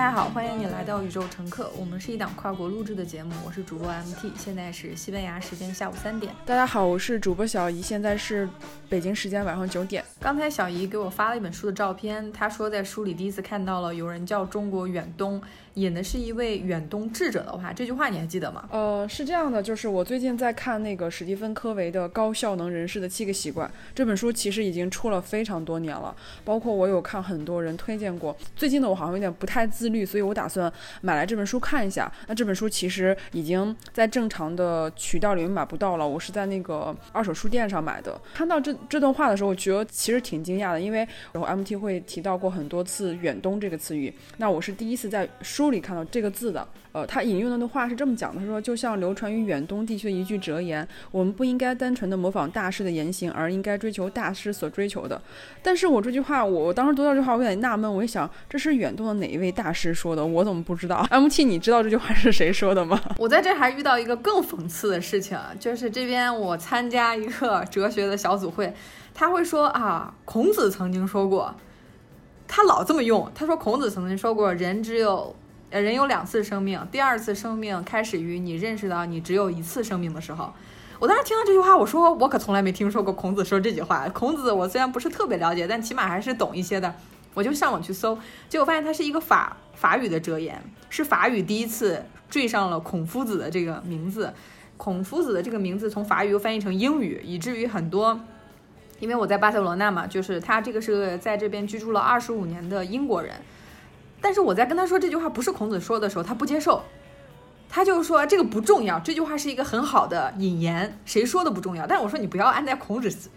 [0.00, 1.70] 大家好，欢迎你来到宇宙乘客。
[1.76, 6.34] 我们是一档跨国录制的节目，我是主播 MT，现在是西班牙时间下午三点。
[6.46, 8.48] 大家好，我是主播小姨，现在是
[8.90, 10.04] 北京时间晚上九点。
[10.20, 15.40] 刚才小姨给我发了一本书的照片，她说在书里第一次看到了有人叫中国远东。
[15.74, 18.68] 引的是一位远东智者的话，这句话你还记得吗？
[18.72, 26.14] 呃，是这样的，就是我最近在看那个史蒂芬·科维的《高效能人士的七个习惯》这本书，其实已经出了非常多年了，
[26.44, 28.36] 包括我有看很多人推荐过。
[28.56, 30.70] 最近呢，我好像有点不太自律，所以我打算
[31.02, 32.12] 买来这本书看一下。
[32.26, 38.20] 那这本书其实已经在正常的渠道里面买不到了，我是在那个二手书店上买的。
[38.34, 40.98] 看到这这段话的时候，我觉得其实挺惊讶的，因为
[41.32, 45.70] 然后 MT 会提到过很多次“远东”这个词语，那我是第一次在书。
[45.70, 46.66] 里看到这个字的。
[46.92, 55.20] 呃，他引用的那话是这么讲的，他说，就像流传于远东地区的一句哲言，我们不应该单纯的模仿大师的言行，而应该追求大师所追求的。
[55.62, 60.26] 但是我这句话，我当时读到这句话，我有点纳闷，我一想，这是远东的哪一位大师说的？
[60.26, 63.00] 我怎么不知道？MT，你知道这句话是谁说的吗？
[63.18, 68.74] 我在这还遇到一个更讽刺的事情，就是这边我参加一个哲学的小组会，
[69.14, 71.54] 他会说啊，孔子曾经说过，
[72.48, 75.36] 他老这么用，他说孔子曾经说过，人只有。
[75.70, 80.52] 呃，人有两次生命，第二次生命开始于你认识到你只有一次生命的时候。
[80.98, 84.08] 我当时听到这句话，我说我可从来没听说过孔子说这句话。
[84.08, 86.92] 孔子我虽然不是特别了解，但起码还是懂一些的。
[87.34, 94.34] 我就上网去搜，结果发现它是一个法法语的哲言，是法语第一次缀上了孔夫子的这个名字。
[94.76, 98.18] 孔夫子的这个名字从法语又翻译成英语，以至于很多，
[98.98, 103.36] 因为我在巴塞罗那嘛，就是他这个是在这边居住了二十五年的英国人。
[104.20, 106.82] 但是我在跟他说这句话不是孔子说的时候，他不接受，
[107.68, 111.86] 他就说这个不重要，这句话是一个很好的引言，谁说的不重要？
[111.86, 113.30] 但是我说你不要按在孔子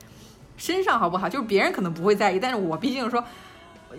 [0.57, 1.29] 身上好不好？
[1.29, 3.23] 就是别人可能不会在意，但是我毕竟说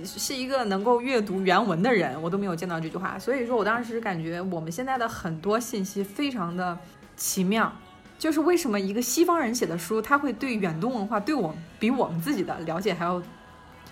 [0.05, 6.79] 是一个能够阅读原文的人，我都没有见到这句话，所以说我当时感觉我们现在的很多信息非常的
[7.17, 7.73] 奇妙，
[8.19, 13.23] 就是为什么一个西方人写的书，他会对远东文化对我比我们自己的了解还要。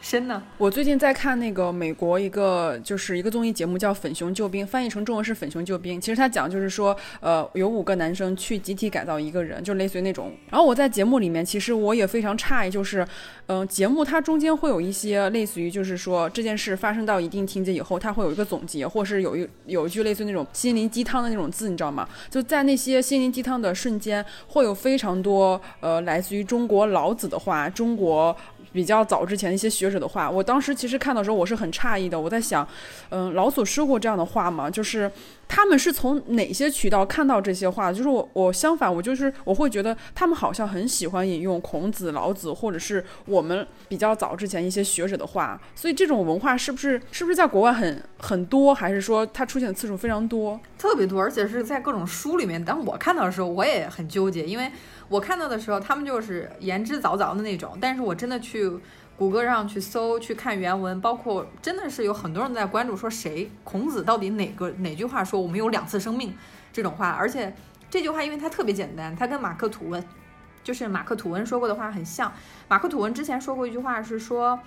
[0.02, 0.42] 深呢？
[0.58, 5.96] 我最近在看那个美国一个就是一个综艺节目，叫《粉熊救兵》，翻译成中文是《粉熊救兵》。
[6.02, 10.32] 其实他讲就是说，呃，有五个男生去集体改造一个人，就类似于那种。
[10.50, 13.06] 然后我在节目里面，其实我也非常诧异，就是，
[13.46, 22.08] 嗯，节目它中间会有一些类似于就是说这件事发生到一定情节以后，它会有一个总结，或是有一有一句类似于那种心灵鸡汤的那种字，你知道吗？
[22.28, 28.36] 就在那些心灵鸡汤的瞬间，会有非常多呃来自于中国老子的话，中国。
[28.72, 32.18] 比较早之前一些学者的话，我当时其实看到时候我是很诧异的。
[32.18, 32.66] 我在想，
[33.10, 34.70] 嗯，老祖说过这样的话吗？
[34.70, 35.10] 就是
[35.46, 37.92] 他们是从哪些渠道看到这些话？
[37.92, 45.60] 就是我我相反，我就是我会觉得他们好像很喜欢引用孔子、老子，或者是我们比较早之前一些学者的话。
[45.74, 50.58] 所以这种文化是不是是不是在国外很很多，还是说它出现的次数非常多？
[50.78, 52.64] 特别多，而且是在各种书里面。
[52.64, 54.70] 当我看到的时候，我也很纠结，因为。
[55.12, 58.80] 我看到的时候，他们就是言之凿凿的那种，但是我真的去
[59.18, 66.34] 谷歌上去搜去看原文，包括真的是有很多人在关注，说谁孔子到底哪个哪句话说我们有两次生命
[66.72, 67.54] 这种话，而且
[67.90, 70.02] 这句话因为它特别简单，它跟马克吐温
[70.64, 72.32] 就是马克吐温说过的话很像。
[72.66, 74.58] 马克吐温之前说过一句话是说。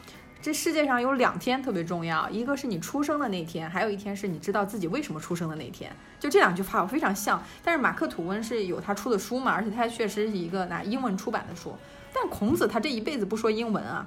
[0.46, 5.92] 这世界上有两天特别重要，一个是你出生的那天，还有一天是你知道自己为什么出生的那天。
[6.20, 11.76] 就这两句话我非常像，但是马克吐温是有他出的书嘛，而且他确实是一个拿英文出版的书。
[12.14, 14.06] 但孔子他这一辈子不说英文啊，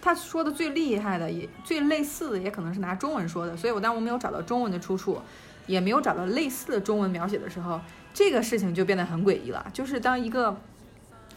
[0.00, 3.56] 他说的最厉害的也最类似的也可能是拿中文说的。
[3.56, 5.22] 所以我当我没有找到中文的出处，
[5.68, 7.80] 也没有找到类似的中文描写的时候，
[8.12, 9.64] 这个事情就变得很诡异了。
[9.72, 10.60] 就是当一个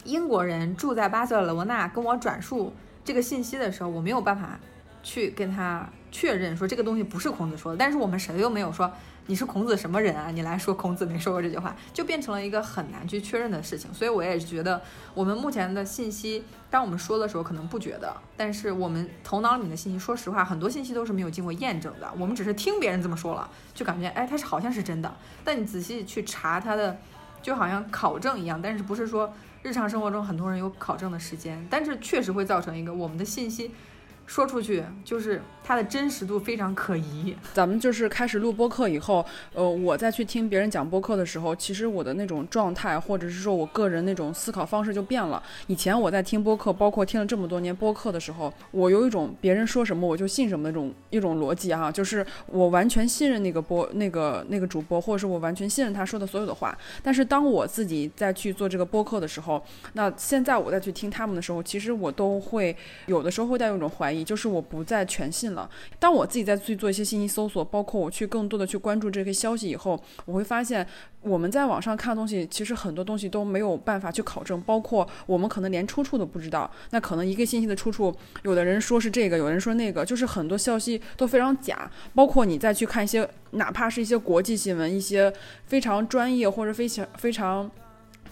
[0.02, 2.72] 英国人住在巴塞罗那跟我转述。
[3.04, 4.58] 这个信息的时候，我没有办法
[5.02, 8.90] 去跟他确认说这个东西不是孔子说的，但是我们谁又没有说
[9.26, 10.30] 你是孔子什么人啊？
[10.30, 13.92] 你来说孔子没说过这句话，就变成了一个很难去确认的事情。
[13.94, 14.80] 所以我也是觉得，
[15.14, 22.12] 我们目前的信息，当我们说的时候可能不觉得，但是我们头脑里面的信息，说实话，很多信息都是没有经过验证的。
[22.18, 25.12] 我们只是听别人这么说了，就感觉哎，他是好像是真的。
[25.44, 26.98] 但你仔细去查他的，
[27.40, 29.32] 就好像考证一样，但是不是说。
[29.62, 33.70] 日常生活中，很多人有考证的时间，但是确实会造成一个我们的信息。
[34.26, 37.36] 说出去就是它的真实度非常可疑。
[37.52, 45.42] 咱们就是开始录播课以后，呃，我再去听别人讲播客的时候，其实我的那种状态，或者是说我个人那种思考方式就变了。
[45.66, 56.76] 以前我在听播客，包括听了这么多年播客的时候，我有一种别人说什么我就信什么那种一种逻辑哈，就是我完全信任那个播那个那个主播，或者是我完全信任他说的所有的话。
[57.02, 62.74] 但是当我自己再去做这个播客的时候，那现在我再去听他们的时候，其实我都会
[63.06, 64.11] 有的时候会带有一种怀疑。
[64.12, 65.68] 怀疑，就是我不再全信了。
[65.98, 70.86] 当我自己在去做一些信息搜索，包括我去更多的去关注这些消息以后，我会发现
[71.22, 76.70] 我们在网上看东西，其实很多东西都没有办法去考证，包括我们可能连出处都不知道。
[76.90, 81.90] 那可能一个信息的出处，有的人说是这个，有人说那个，就是很多消息都非常假。
[82.14, 85.32] 包括你再去看一些，哪怕是一些国际新闻，一些
[85.66, 87.70] 非常专业或者非常非常。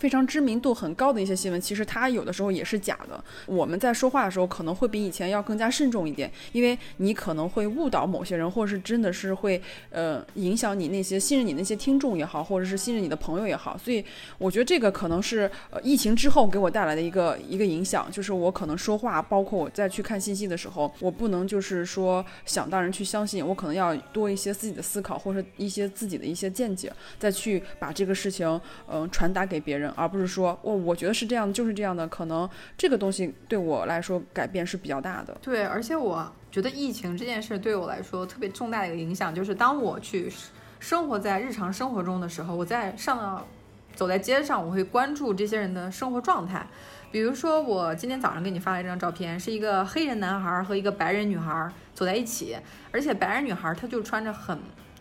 [0.00, 3.22] 非常知名度很高的一些新闻，其实它有的时候也是假的。
[3.44, 9.60] 我们在说话的时候，可能会比以前要更加慎重一点，因为你可能会误导某些人，或者是真的是会
[9.90, 13.76] 呃影响你那些信任你那些听众也好，或者是信任你的朋友也好。
[13.76, 14.02] 所以
[14.38, 28.60] 我觉得这个可能是呃疫情之后给我带来的一个一个影响，就是我可能说话，包括我再去看信息的时候，我不能就是说想当然去相信，我可能要多一些自己的思考，或者一些自己的一些见解，再去把这个事情
[28.90, 29.89] 嗯传达给别人。
[29.96, 32.06] 而不是说，我我觉得是这样，就是这样的。
[32.08, 35.36] 可能这个东西对我来说改变是比较大的。
[35.42, 40.32] 对，而且我觉得疫情这件事对我来说特别重大的一个影响，就是当我去
[40.78, 43.46] 生活在日常生活中的时候，我在上到
[43.94, 46.66] 走在街上，我会关注这些人的生活状态。
[47.12, 52.56] 比如说，我今天早上给你发了一张照片，是一个黑人男孩和一个白人女孩走在一起，
[52.92, 54.58] 而且白人女孩她就穿着很。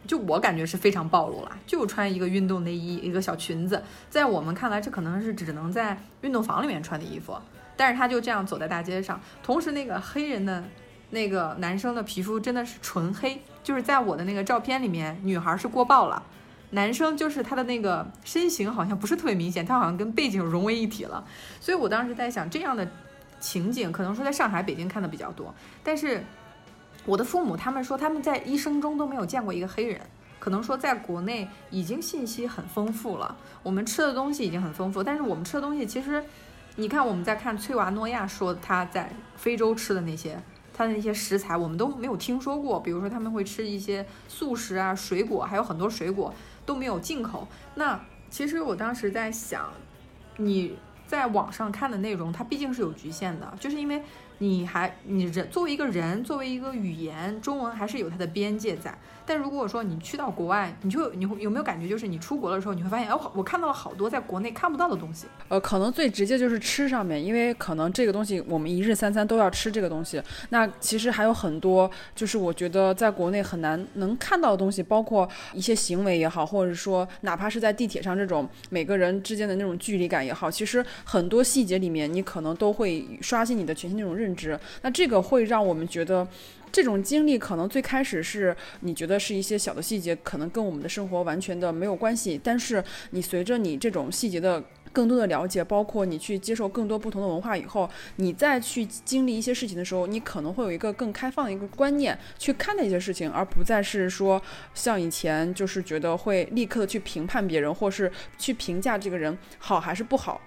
[0.09, 7.37] 就我感觉是非常暴露了，就穿一个运动内衣，一个小裙子，在我们看来，这可能是只能在运动房里面穿的衣服，
[7.77, 9.21] 但是他就这样走在大街上。
[9.43, 10.63] 同时，那个黑人的
[11.11, 16.23] 那个男生的皮肤真的是纯黑，就是在我的那个照片里面，女孩是过曝了，
[16.71, 21.23] 男生就是他的那个身形好像不是特别明显，他好像跟背景融为一体了。
[21.61, 22.89] 所以我当时在想，这样的
[23.39, 25.53] 情景可能说在上海、北京看的比较多，
[25.83, 26.23] 但是。
[27.09, 29.99] 我的父母他们说他们在一生中都没有见过一个黑人，
[30.37, 36.23] 可能说在国内已经信息很丰富了，我们吃的东西已经很丰富，但是我们吃的东西其实，
[36.75, 40.39] 你看我们在看翠娃诺亚说他在非洲吃的那些，
[40.71, 46.31] 他的那些食材我们都没有听说过，比如说他们会吃一些素食啊，水果还有很多水果
[46.63, 47.47] 都没有进口。
[47.73, 49.73] 那其实我当时在想，
[50.37, 50.77] 你
[51.07, 54.03] 在网上看的内容它毕竟是有局限的，就是因为。
[54.39, 58.97] 你还你人作为一个人，作为一个语言，中文还是有它的边界在。
[59.25, 65.27] 但如果说你去到国外，你就你会有没有感觉，就是你出国的时候，你会发现，哦，我看到了好多在国内看不到的东西。
[65.49, 70.19] 呃，可能最直接就是吃上面，因为可能这个东西我们一日三餐都要吃这个东西。
[70.49, 84.59] 那其实还有很多，就是我觉得在国内很难能看到的东西，包括一些行为也好，或者说哪怕是在地铁上这种每个人之间的那种距离感也好，其实很多细节里面你可能都会刷新你的全新那种认认知。
[84.83, 86.27] 那这个会让我们觉得。
[86.71, 92.39] 这种经历可能最开始是你觉得是一些小的细节，可能跟我们的生活完全的没有关系。
[92.43, 104.39] 但是你随着你这种细节的更多的了解，包括你去接受更多不同的文化以后，你再去经历一些事情的时候，你可能会有一个更开放的一个观念去看待一些事情，而不再是说
[104.75, 110.39] 像以前就是觉得会立刻的去评判别人，或是去评价这个人好还是不好。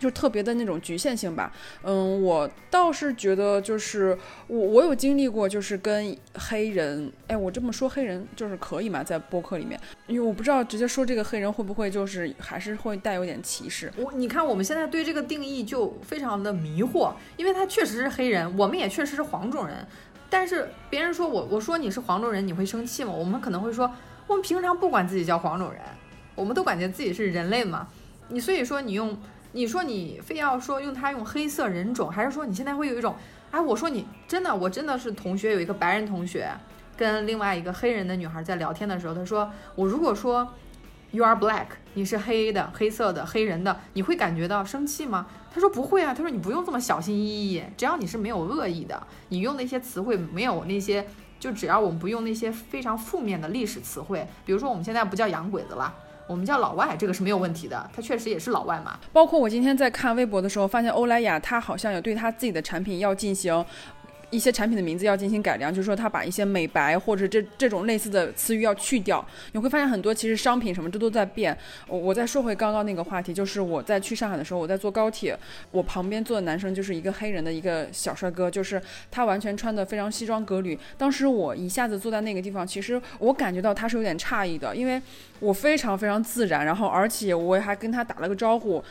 [0.00, 1.52] 就特别的那种局限性吧，
[1.82, 4.16] 嗯，我倒是觉得就是
[4.46, 9.04] 我我有经历过，就是跟黑人，哎，我这么说黑人就是可以吗？
[9.04, 13.92] 在播客里面，因为我不知道直接说这个黑人会不会就是还是会带有点歧视。
[13.98, 19.86] 我你看我们现在对这个定义就非常的迷惑，因为他确实是黑人，我们也确实是黄种人，
[20.30, 23.12] 但是别人说我我说你是黄种人，你会生气吗？
[23.12, 23.92] 我们可能会说，
[24.26, 25.82] 我们平常不管自己叫黄种人，
[26.34, 27.86] 我们都感觉自己是人类嘛。
[28.28, 29.14] 你所以说你用。
[29.52, 33.16] 你说你非要说用他用黑色人种，还是说你现在会有一种，
[33.50, 36.48] 哎，我说你真的，我真的是同学有一个白人同学
[36.96, 40.46] 跟另外一个黑人的女孩在聊天的时候，他说我如果说
[41.10, 45.26] you are black，你是黑的、黑色的、黑人的，你会感觉到生气吗？
[45.52, 51.04] 他说不会啊，他说你不用这么小心翼翼，只要你是没有恶意的，你用那些词汇没有那些，
[51.40, 55.92] 就只要我们不用那些非常负面的历史词汇，比如说我们现在不叫洋鬼子了。
[56.30, 58.96] 我们叫老外，这个是没有问题的，他确实也是老外嘛。
[59.12, 63.52] 包括我今天在看微博的时候，发现欧莱雅他好像有对他自己的产品要进行。
[64.30, 69.24] 一些产品的名字要进行改良，就是说它把一些美白或者这这种类似的词语要去掉。
[69.52, 71.56] 你会发现很多其实商品什么这都在变。
[71.88, 75.36] 我我再说回刚刚那个话题，就是我在去上海的时候，我在坐高铁，
[75.70, 80.78] 我旁边坐的男生就是一个黑人的一个小帅哥，就是他完全穿的非常西装革履。
[80.96, 85.00] 当时我一下子坐在那个地方，其实我感觉到他是有点诧异的，因为
[85.40, 88.82] 我非常非常自然，然后而且我还跟他打了个招呼。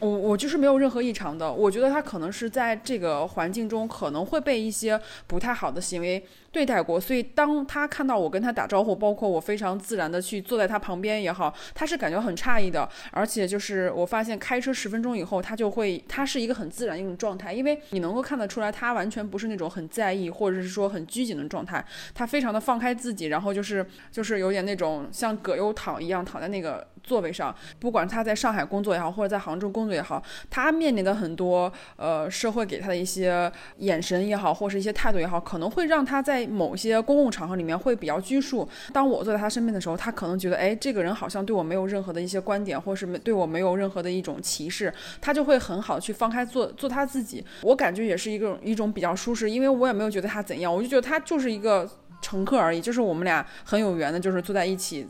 [0.00, 12.88] 我我就是没有任何异常的，我觉得他可能是在这个环境中可能会被一些不太好的行为对待过，所以当他看到我跟他打招呼，包括我非常自然的去坐在他旁边也好，他是感觉很诧异的。
[13.12, 26.86] 而且就是我发现开车十分钟以后，他就会，他是一个很自然一种状态，因为你能够看得出来，他完全不是那种很在意或者是说很拘谨的状态，他非常的放开自己，然后就是就是有点那种像葛优躺一样躺在那个。
[27.02, 38.68] 座位上，不管他在上海工作也好，或者在杭州工作也好，他面临的很多呃社会给他的一些眼神也好，或是一些态度也好，可能会让他在某些公共场合里面会比较拘束。
[38.92, 47.44] 当我坐在他身边的时候，他可能觉得，哎，这个人好像对我没有任何的一些观点，或是对我没有任何的一种歧视，他就会很好去放开做做他自己。
[47.62, 51.88] 我感觉也是一个一种比较舒适，因为我也没有觉得他怎样，我就觉得他就是一个
[52.20, 55.08] 乘客而已，就是我们俩很有缘的，就是坐在一起。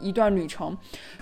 [0.00, 0.76] 一段旅程，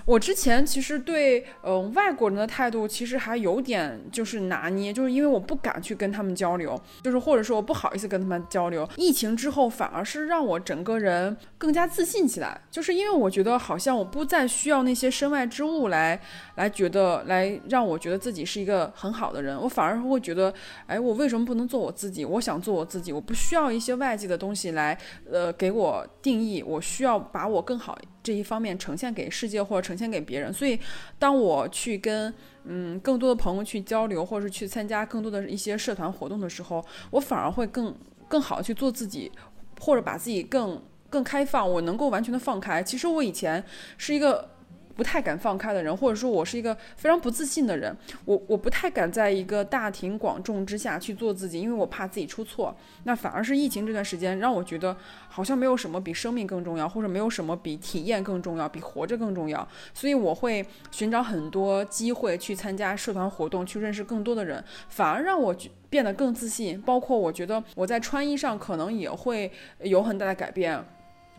[0.05, 8.87] 我之前其实对嗯外国人的态度其实还有点就是拿捏，就是因为我不敢去跟他们交流，就是或者说我不好意思跟他们交流。
[8.95, 16.21] 疫情之后反而是让我整个人更加自信起来，就是因为我觉得好像我不再需要那些身外之物来
[16.55, 20.53] 来觉得来让我觉得自己是一个很好的人，我反而会觉得，
[20.85, 22.25] 哎，我为什么不能做我自己？
[22.25, 24.97] 我想做我自己，我不需要一些外界的东西来
[25.31, 27.97] 呃给我定义，我需要把我更好。
[28.23, 30.79] 这一方面呈现给世界或者呈现给别人，所以
[31.17, 32.31] 当我去跟
[32.65, 37.95] 嗯更多的朋友去交流，或者是去参加更多的一些社团活动的时候，我反而会更
[38.27, 39.31] 更好去做自己，
[39.79, 40.79] 或者把自己更
[41.09, 42.83] 更开放，我能够完全的放开。
[42.83, 43.63] 其实我以前
[43.97, 44.49] 是一个。
[44.95, 47.95] 不太敢放开的人，或者说我是一个非常不自信的人，
[48.25, 52.75] 我我不太敢在一个大庭广众之下去做自己，因为我怕自己出错。
[53.03, 54.95] 那反而是疫情这段时间，让我觉得
[55.27, 59.67] 好像没有什么比生命更重要，或者没有什么比体验更重要，比活着更重要。
[59.93, 65.55] 所以我会寻找很多机会去参加社团活动，去认识更多的人，反而让我
[65.89, 66.79] 变得更自信。
[66.81, 70.83] 包括我觉得我在穿衣上可能也会有很大的改变。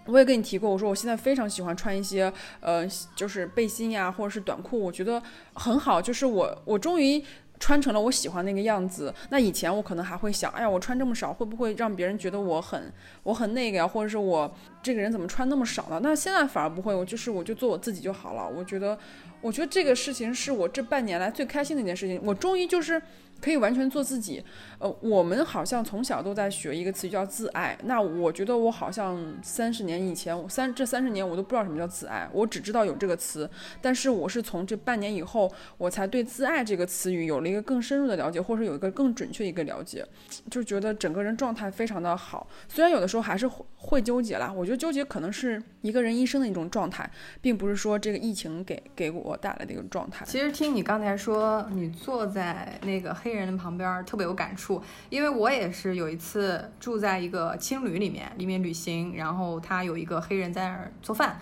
[0.06, 5.23] 我也跟你提过，我说我现在非常喜欢穿一些，呃，就是背心呀，或者是短裤，我觉得
[5.54, 6.02] 很好。
[6.02, 7.23] 就是我，我终于
[7.61, 9.14] 穿成了我喜欢那个样子。
[9.30, 12.92] 那以前我可能还会想，哎呀，我穿这么少，会不会让别人觉得我很，
[13.23, 13.87] 我很那个呀？
[13.87, 16.00] 或者是我这个人怎么穿那么少呢？
[16.02, 18.49] 那现在反而不会，我就是我就做我自己就好了。
[18.49, 18.99] 我觉得，
[19.40, 22.21] 我觉得这个事情是我这半年来最开心的一件事情。
[22.25, 23.00] 我终于就是。
[23.42, 24.42] 可以完全做自己，
[24.78, 27.76] 呃，我们好像从小都在学一个词叫自爱。
[27.82, 33.50] 那我觉得我好像三十年以前，三这三十年我都不知道什么叫自爱，我只知道有这个词。
[33.80, 40.06] 但是我是从这半年以后，我才对自爱这个词语有了一个更深入的了解，或者有一个更准确的一个了解，
[40.49, 42.46] 就觉得整个人状态非常的好。
[42.68, 50.25] 虽然有的时候还是会会纠结啦，我觉得纠结可能是一个人一生的一种状态，并不是说这个疫情给给我带来的一个状态。
[50.28, 53.32] 其实听你刚才说，你坐在那个黑。
[53.33, 61.41] 黑人的旁边特别有感触，因为我也是有一次住在一个青旅里面，里面旅行，然后他有一个黑人在那儿做饭，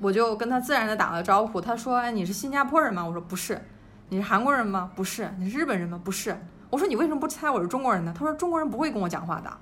[0.00, 1.60] 我就跟他自然的打了招呼。
[1.60, 3.60] 他说：“哎，你是新加坡人吗？”我说：“不是。
[4.08, 5.30] ”“你是韩国人吗？”“不是。
[5.38, 6.34] ”“你是日本人吗？”“不是。”
[6.70, 9.52] 我说：“你为什么不猜我是中国人呢？”他说：“中国人不会跟我讲话的。”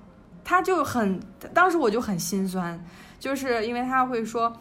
[0.45, 1.19] 他就很，
[1.53, 2.81] 当时我就很心酸，
[3.19, 4.55] 就是因为他会说：“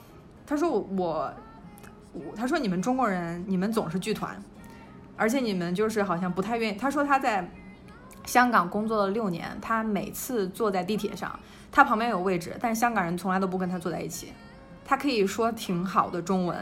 [0.45, 1.35] 他说我我，
[2.35, 4.43] 他说你们中国人，你们总是剧团。”
[5.17, 6.77] 而且你们就是好像不太愿意。
[6.77, 7.49] 他说他在
[8.25, 11.39] 香港工作了六年，他每次坐在地铁上，
[11.71, 14.33] 他旁边有位置，但香港人从来都不跟他坐在一起。
[14.85, 16.59] 他可以说挺好的中文。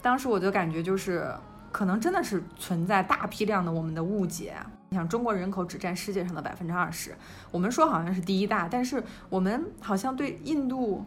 [0.00, 1.32] 当时我就感觉就是，
[1.70, 4.54] 可能真的是存在大批量的我们的误解。
[4.88, 7.16] 你想，中国人口只占世界上的百分之二十，
[7.50, 11.04] 我们说好像是第一大，但是我们好像对印度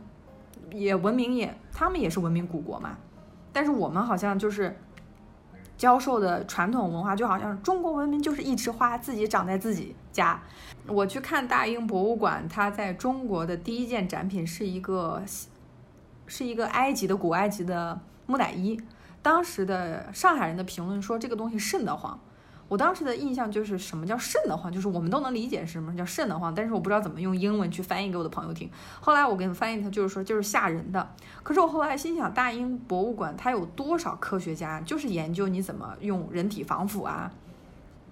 [0.71, 2.97] 也文明，也他们也是文明古国嘛，
[3.53, 4.75] 但是我们好像就是。
[5.77, 10.41] 教授的传统文化就好像中国文明就是一枝花，自己长在自己家。
[10.87, 15.21] 我去看大英博物馆，它在中国的第一件展品是一个，
[16.25, 18.79] 是一个埃及的古埃及的木乃伊。
[19.21, 22.19] 当时的上海人的评论说这个东西瘆得慌。
[22.67, 28.69] 我当时的印象就是什么叫瘆得慌，就是我们都能理解什么叫瘆得慌，但是我不知道怎么用英文去翻译给我的朋友听。
[28.99, 31.07] 后来我给他翻译，他就是说就是吓人的。
[31.43, 37.31] 可是我后来心想，大英博物馆它有多少科学家就是研究你怎么用人体防腐啊，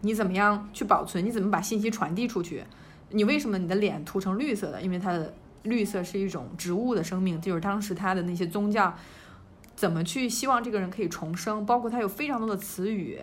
[0.02, 2.64] 你怎么样去保存，你怎么把信息传递出去？
[3.10, 4.80] 你为什么你的脸涂成绿色的？
[4.82, 5.34] 因为它的
[5.64, 8.94] 绿色是一种植物的生命，就是当时他的那些宗教
[9.76, 13.20] 怎么去希望这个人可以重生，包括他有非常多的词语。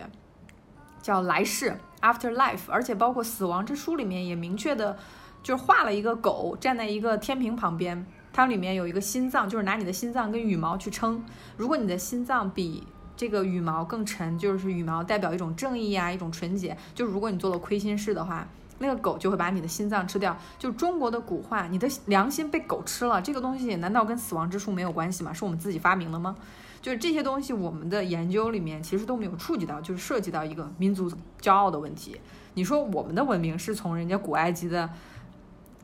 [1.01, 4.97] 叫来世 （afterlife），而且包括死亡之书里面也明确的，
[5.41, 11.23] 就是画了一个狗站在一个天平旁边，它里面有一个心脏，就是拿你的心脏跟羽毛去称，
[11.57, 16.75] 如果你的心脏比这个羽毛更沉，就是羽毛代表一种正义啊，一种纯洁。
[16.95, 18.47] 就如果你做了亏心事的话，
[18.79, 20.35] 那个狗就会把你的心脏吃掉。
[20.57, 25.31] 就中国的古话，你的良心被狗吃了，这个东西难道跟死亡之树没有关系吗？
[25.31, 26.35] 是我们自己发明的吗？
[26.81, 32.19] 就是这些东西，我们的研究里面其实都没有触及到，就是涉及到一个民族骄傲的问题。
[32.55, 34.89] 你说我们的文明是从人家古埃及的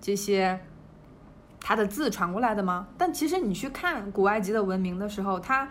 [0.01, 0.59] 这些
[1.61, 2.87] 他的字传过来的吗？
[2.97, 5.69] 但其实你去看古埃及的文明的时候，它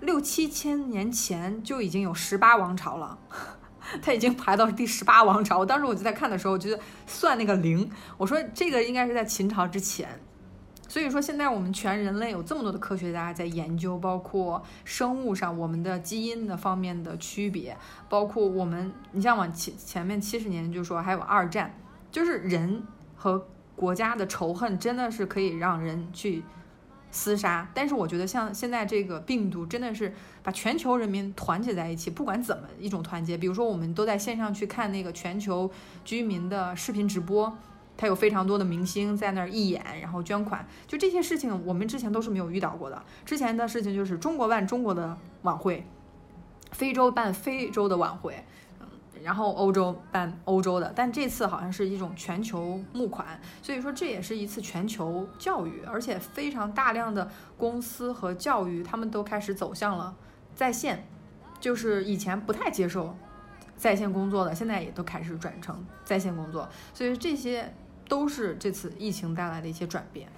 [0.00, 3.18] 六七千年前就已经有十八王朝了，
[4.02, 5.58] 它已经排到第十八王朝。
[5.58, 10.20] 我当时我就在看的时候，我觉得算那个零，我说这个应该是在秦朝之前。
[10.88, 17.76] 所以说，现在我们全人类有这么多的科学家在研究，包括生物上我们的基因的方面的区别，
[18.08, 21.74] 包括我们，你像往前前面七十年就说还有二战，
[22.12, 22.84] 就是人
[23.16, 26.44] 和国家的仇恨真的是可以让人去
[27.12, 27.68] 厮杀。
[27.74, 35.70] 但是我觉得像现在这个病毒真的是把全球人民团结在一起，不管怎么一种团结，比如说我们都在线上去看那个全球
[36.04, 37.58] 居民的视频直播。
[37.98, 43.02] 他有非常多的明星在那儿义演，然后捐款，就这些事情我们之前都是没有遇到过的。
[43.24, 45.86] 之前的事情就是中国办中国的晚会，
[46.72, 48.44] 非洲办非洲的晚会，
[48.80, 48.86] 嗯，
[49.22, 60.14] 然后欧洲办欧洲的，但这次好像是一种全球募款，所以说这也是一次全球教育，而且非常大量的公司和教育他们都开始走向了
[60.54, 61.08] 在线，
[61.58, 63.16] 就是以前不太接受
[63.74, 67.72] 在线工作的，现在也都开始转成在线工作，所以这些。
[68.08, 70.28] 都是这次疫情带来的一些转变。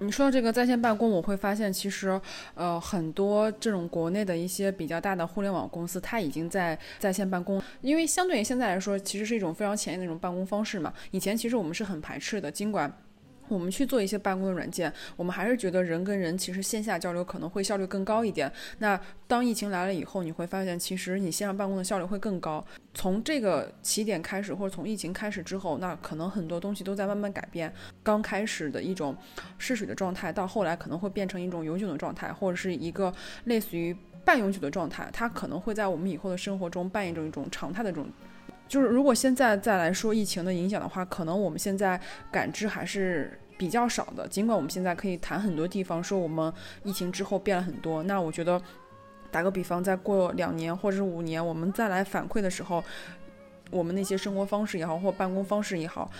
[0.00, 2.20] 你说到这个在线办公，我会发现其实，
[2.54, 7.62] 呃，很多这种国内的一些比较大的互联网公司，它已经在在线办公。
[7.80, 10.92] 因为相对于现在来说，其实是一种非常前沿的一种办公方式嘛。
[11.12, 12.92] 以前其实我们是很排斥的，尽管。
[13.48, 18.50] 我们去做一些办公的软件，我们还是觉得人跟人其实线下交流可能会效率更高一点。
[18.78, 22.64] 那当疫情来了以后，你会发现其实你线上办公的效率会更高。
[22.94, 27.72] 从这个起点开始，或者从疫情开始之后，那可能很多东西都在慢慢改变。
[28.02, 29.16] 刚开始的一种
[29.58, 33.12] 试水的状态，到后来可能会变成一种永久的状态，或者是一个
[33.44, 35.08] 类似于半永久的状态。
[35.12, 38.08] 它可能会在我们以后的生活中扮演着一种常态的这种。
[38.66, 42.00] 就是如果现在再来说疫情的影响的话，可能我们现在
[42.30, 44.26] 感知还是比较少的。
[44.26, 48.02] 尽管我们现在可以谈很多地方，说我们疫情之后变了很多。
[48.02, 48.60] 那我觉得，
[49.30, 52.82] 打个比方，再过两年或者是五年，我们再来反馈的时候，
[53.70, 56.10] 我们那些生活方式也好，或办公方式也好，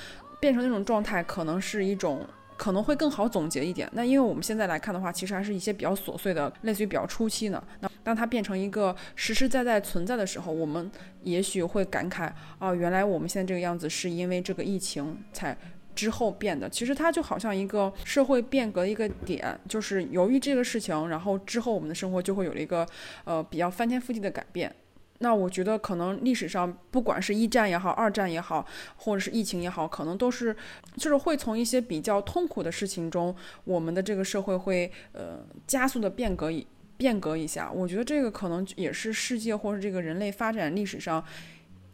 [0.41, 2.25] 变成那种状态，可能是一种。
[2.57, 3.89] 可能会更好总结一点。
[3.93, 7.63] 那因为我们现在来看的话，其实还是一些比较琐碎的，类似于比较初期呢。
[7.81, 10.91] 那当它变成一个实实在在存在的时候，我们
[11.23, 15.57] 也许会感慨啊，原来我们现在这个样子是因为这个疫情才
[15.95, 16.69] 之后变的。
[16.69, 22.87] 其实它就好像一个社会变革的一个点，就是由于这个事情，然后之后我们的生活就会有了一个
[23.25, 24.75] 呃比较翻天覆地的改变。
[25.19, 30.55] 那我觉得可能历史上不管是一战也好，二战也好，或者是疫情也好，可能都是，
[30.97, 37.71] 就是会从一些比较痛苦的事情中，我们的这个社会会呃加速的变革一变革一下。
[37.71, 41.25] 我觉得这个可能也是世界或者这个人类发展历史上。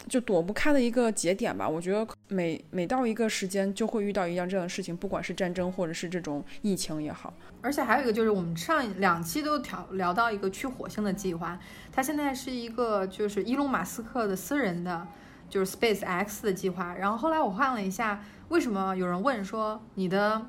[0.08, 1.68] 就躲不开的一个节点吧。
[1.68, 7.32] 我觉得每每到一个时间，就会遇到一样这样的事情，不管是战争或者是这种疫情也好。
[7.62, 11.58] 而且还有一个就是，我们上两期都聊聊到一个去火星的计划，
[11.92, 15.06] 它现在是一个就是伊隆马斯克的私人的，
[15.48, 16.94] 就是 Space X 的计划。
[16.94, 20.40] 然后后来我换了一下，为什么有人问说你的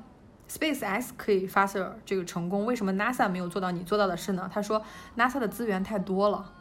[0.48, 4.50] Space X 可以发射这个成功，为什么 NASA 没有做到你做到的事呢？
[4.52, 4.82] 他说
[5.16, 6.52] NASA 的资源太多了。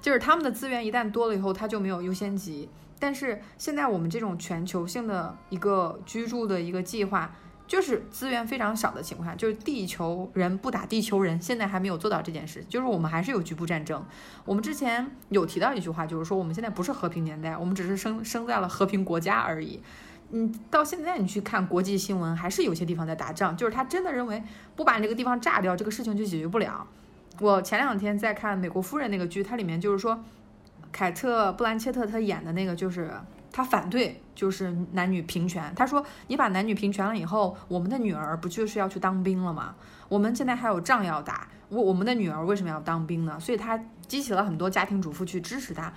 [0.00, 2.68] 就是他们的资源一旦多了以后，他就没有优先级。
[2.98, 7.34] 但是现在我们这种全球性的一个居住的一个计划，
[7.66, 12.62] 就是资源非常少的情况下，就是地球人不打地球人，现在还没有做到这件事。
[12.68, 14.04] 就是我们还是有局部战争。
[14.44, 19.82] 我们之前有提到一句话，就是说我们现在不是和平年代，我们只是生生在了和平国家而已。
[20.32, 23.56] 嗯，到现在你去看国际新闻，还是有些地方在打仗。
[23.56, 24.42] 就是他真的认为
[24.76, 26.86] 不把这个地方炸掉，这个事情就解决不了。
[27.40, 30.22] 我前两天在看《美国夫人》那个剧，它里面就是说，
[30.92, 33.10] 凯特·布兰切特她演的那个就是
[33.50, 35.72] 她反对就是男女平权。
[35.74, 39.74] 她说你把男女平权了以后，我们的女儿不就是要去当兵了吗？
[40.08, 43.40] 我们现在还有仗要打，我我们的女儿为什么要当兵呢？
[43.40, 45.90] 所以她激起了很多家庭主妇去支持她。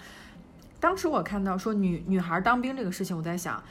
[0.79, 3.61] 当时我看到说女女孩当兵这个事情，我在想。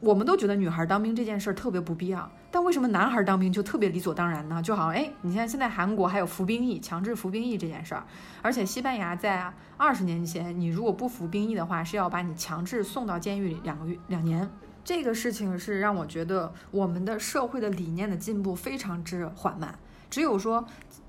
[0.00, 4.62] 我们都觉得女孩当兵这件事儿特别不必要，但为什么男孩当兵就特别理所当然呢？
[4.62, 8.04] 就好像哎，你像现在韩国还有服兵役、强制服兵役这件事儿，
[8.40, 14.48] 而且西班牙在二十年前，你如果不服兵役的话，是要把你强制送到监狱里两个月、两年。
[14.82, 19.78] 这个事情是让我觉得我们的社会的理念的进步非常之缓慢。
[20.08, 20.64] 只有说，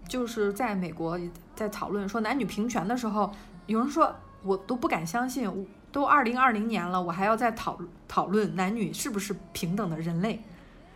[0.10, 1.18] 就是在美国
[1.56, 3.32] 在讨论说男女平权的时候，
[3.68, 5.50] 有人说我都不敢相信。
[5.92, 10.42] 都二零二零年了，我还要再讨讨论男女是不是平等的人类，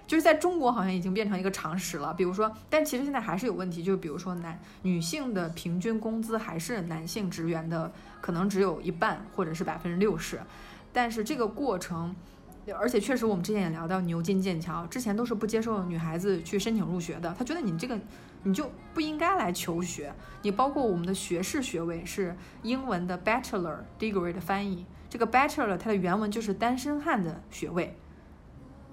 [0.07, 2.13] 就是在中国好像已经变成一个常识了。
[2.13, 10.39] 比如说，但其实现在还是有问题，就是比如说男女性的平均工资还是男性职员的可能只有一半或者是百分之六十，
[10.93, 12.15] 但是这个过程。
[12.79, 17.31] 而且确实，我们之前也聊到牛津、剑桥，之前都是不接受女孩子去申请入学的。
[17.37, 17.95] 他觉得你这个，
[18.45, 20.13] 你就不应该来求学。
[20.43, 27.97] 你包括我们的学士学位是英文的 Bachelor Degree 的翻译，这个 Bachelor 它的原文就是单身汉的学位。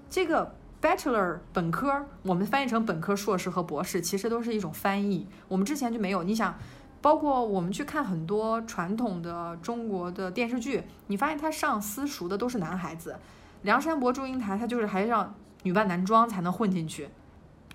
[0.09, 5.27] 这个 Bachelor 本科，我们翻译成本科、硕士和博士，其实都是一种翻译。
[5.47, 6.23] 我们之前就没有。
[6.23, 6.57] 你想，
[6.99, 13.15] 包括我们去看很多传统的中国的电视剧，你发现他上私塾的都是男孩子。
[13.61, 17.07] 梁山伯祝英台，他就是还让女扮男装才能混进去。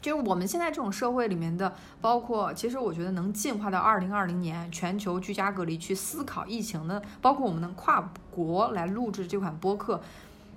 [0.01, 10.01] 就是我们现在这种社会里面的，包括其实我觉得能进化到二零二零年全球居家隔离去思考疫情的，包括我们能跨国来录制这款播客，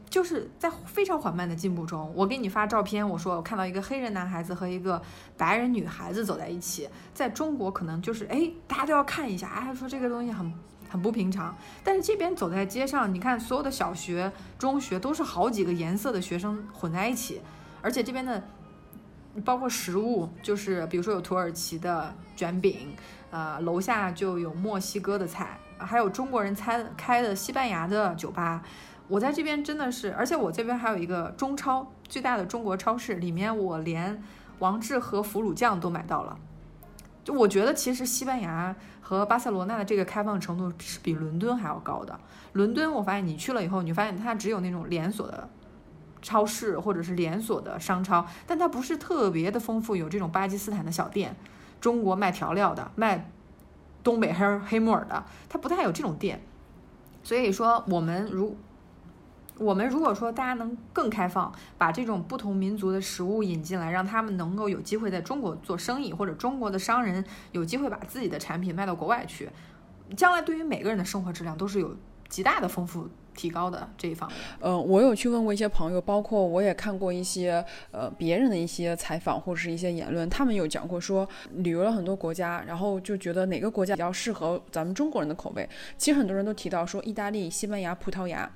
[0.09, 2.11] 就是在非常缓慢的进步中。
[2.15, 5.01] 我给你发照片，我说我看到一个黑人男孩子和一个
[5.37, 10.53] 白人女孩子走在一起，在中国可能就是哎，大家都要看一下，哎，说这个东西很。
[10.91, 17.39] 很不平常，但是这边走在街上，你看所有的小学、中学都是好几个颜色的学生混在一起，
[17.81, 18.43] 而且这边的
[19.43, 22.93] 包括食物，就是比如说有土耳其的卷饼，
[23.29, 28.61] 呃，楼下就有墨西哥的菜，还有中国人开开的西班牙的酒吧。
[29.07, 34.23] 我在这边真的是，而且我这边还有一个中超最大的中国超市，里面我连
[34.59, 36.37] 王致和腐乳酱都买到了。
[37.23, 38.75] 就我觉得，其实西班牙。
[39.03, 42.17] 和巴塞罗那的这个开放程度是比伦敦还要高的。
[42.53, 45.49] 伦敦，我发现你去了以后，你发现它只有那种连锁的
[46.21, 51.35] 超市或者是连锁的商超，但它不是特别的丰富，有这种巴基斯坦的小店，
[51.79, 53.29] 中国卖调料的，卖
[54.03, 56.41] 东北黑黑木耳的，它不太有这种店。
[57.23, 58.55] 所以说，我们如
[59.57, 69.49] 我们如果说大家能更开放，把这种不同民族的食物引进来，让他们能够有机会在中国做生意，或者中国的商人有机会把自己的产品卖到国外去，
[70.17, 71.95] 将来对于每个人的生活质量都是有
[72.27, 74.37] 极大的丰富提高的这一方面。
[74.59, 85.67] 嗯，我有去问过一些朋友，包括我也看过一些呃别人的一些采访或者是一些言论，他们有讲过说旅游了很多国家，然后就觉得哪个国家比较适合咱们中国人的口味。
[85.97, 88.49] 其实很多人都提到说意大利、西班牙、葡萄牙。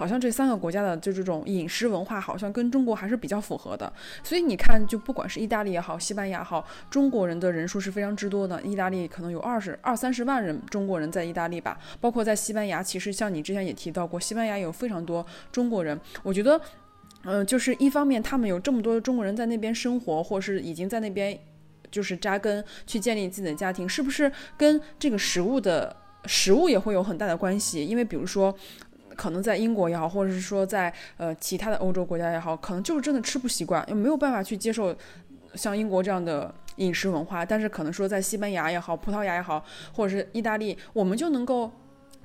[0.00, 3.92] 好像这三个国家的就这种饮食文化，好像跟中国还是比较符合的。
[4.24, 8.62] 所以你看，就不管是意大利也好，西班牙好，中国人的人数是非常之多的。
[8.62, 16.00] 意大利可能有二十二三十万人中国人在意大利吧，包括在西班牙，其实像你之前也提到过，西班牙有非常多中国人。
[16.22, 16.58] 我觉得，
[17.24, 21.38] 嗯，就是一方面他们有这么多中国人在那边生活，或是已经在那边
[21.90, 27.84] 就是扎根，去建立自己的家庭，是不是跟这个食物的食物也会有很大的关系？
[27.84, 28.56] 因为比如说。
[29.20, 34.96] 可能在英国也好，或者是说在呃其他的欧洲国家也好，可能就是真的吃不习惯，又没有办法去接受
[35.54, 37.44] 像英国这样的饮食文化。
[37.44, 41.70] 但是可能说在西班牙也好，葡萄牙也好，或者是意大利，我们就能够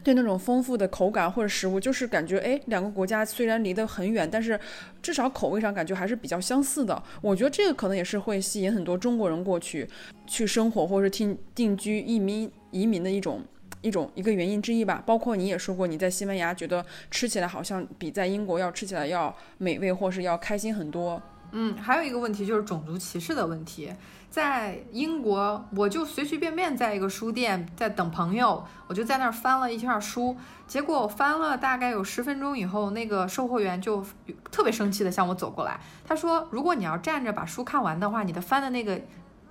[0.05, 4.57] 对那种丰富的口感或者食物，就是感觉哎，两个国家虽然离得很远，但是
[5.01, 7.03] 至少口味上感觉还是比较相似的。
[7.21, 9.85] 我觉得这个可能也是会吸引很多中国人过去
[10.25, 13.41] 去生活，或者是定定居、移民移民的一种。
[13.85, 21.21] 一种一个原因之一吧，包括你也说过，你在西班牙觉得吃起来好像比在英国要吃起来要美味，或是要开心很多。
[21.51, 23.93] 嗯，还有一个问题就是种族歧视的问题。
[24.27, 30.35] 在英国，我就随随便便在一个书店在等朋友，我就在那儿翻了一下书，
[30.67, 34.03] 结果翻了大概有十分钟以后，那个售货员就
[34.51, 38.99] 特别生气的向我走过来，他说：“如果你要站着把书看完的话，你的翻的那个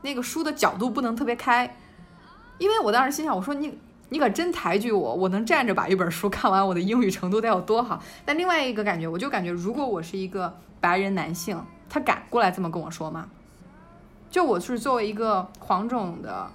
[0.03, 1.77] 那个书的角度不能特别开。”
[2.59, 3.79] 因为我当时心想，我说你。
[4.11, 5.15] 你可真抬举我！
[5.15, 8.01] 我能站着把一本书看完，我的英语程度得有多好？
[8.25, 13.29] 但另外一个感觉，我就感觉，如果我是一个白人男性，他敢过来这么跟我说吗？
[14.31, 16.51] 就我是作为一个黄种的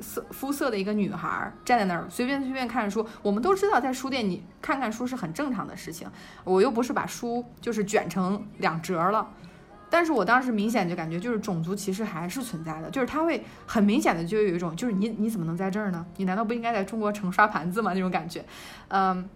[0.00, 6.08] 色肤色的一个女孩，站在那儿随便随便看书，我们都知道，在书店你看看书是很正常的事情。
[6.44, 9.30] 我又不是把书就是卷成两折了。
[9.94, 16.06] 但是我当时明显就感觉，就是种族歧视还是存在的，就是他会很明显的就有一种，就是你你怎么能在这儿呢？
[16.16, 17.92] 你难道不应该在中国城刷盘子吗？
[17.92, 18.42] 那种感觉，
[18.88, 19.28] 嗯。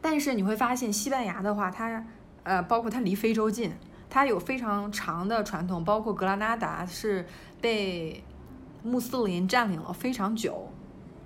[0.00, 2.04] 但是你会发现，西班牙的话，它
[2.44, 3.72] 呃，包括它离非洲近，
[4.08, 7.26] 它有非常长的传统，包括格拉纳达是
[7.60, 8.22] 被
[8.84, 10.72] 穆斯林占领了非常久，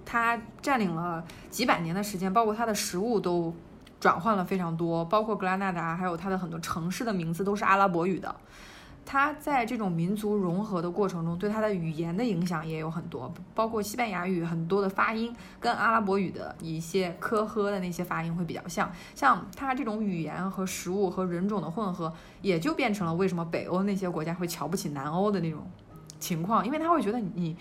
[0.07, 3.55] 它占领了几百年的时间，包括它的食物都。
[4.07, 8.33] 转换了非常多，包括格拉纳达，还有它的很多城市的名字都是阿拉伯语的。
[9.05, 18.89] 他在这种民族融合的过程中，对他的语言的影响也有很多，包括西班牙语很多的发音跟阿拉伯语的一些科呵的那些发音会比较像。
[19.17, 25.69] 像他这种语言和食物和人种的混合，也就变成了为什么北欧那些国家会瞧不起南欧的那种
[26.21, 27.57] 情况，因为他会觉得你，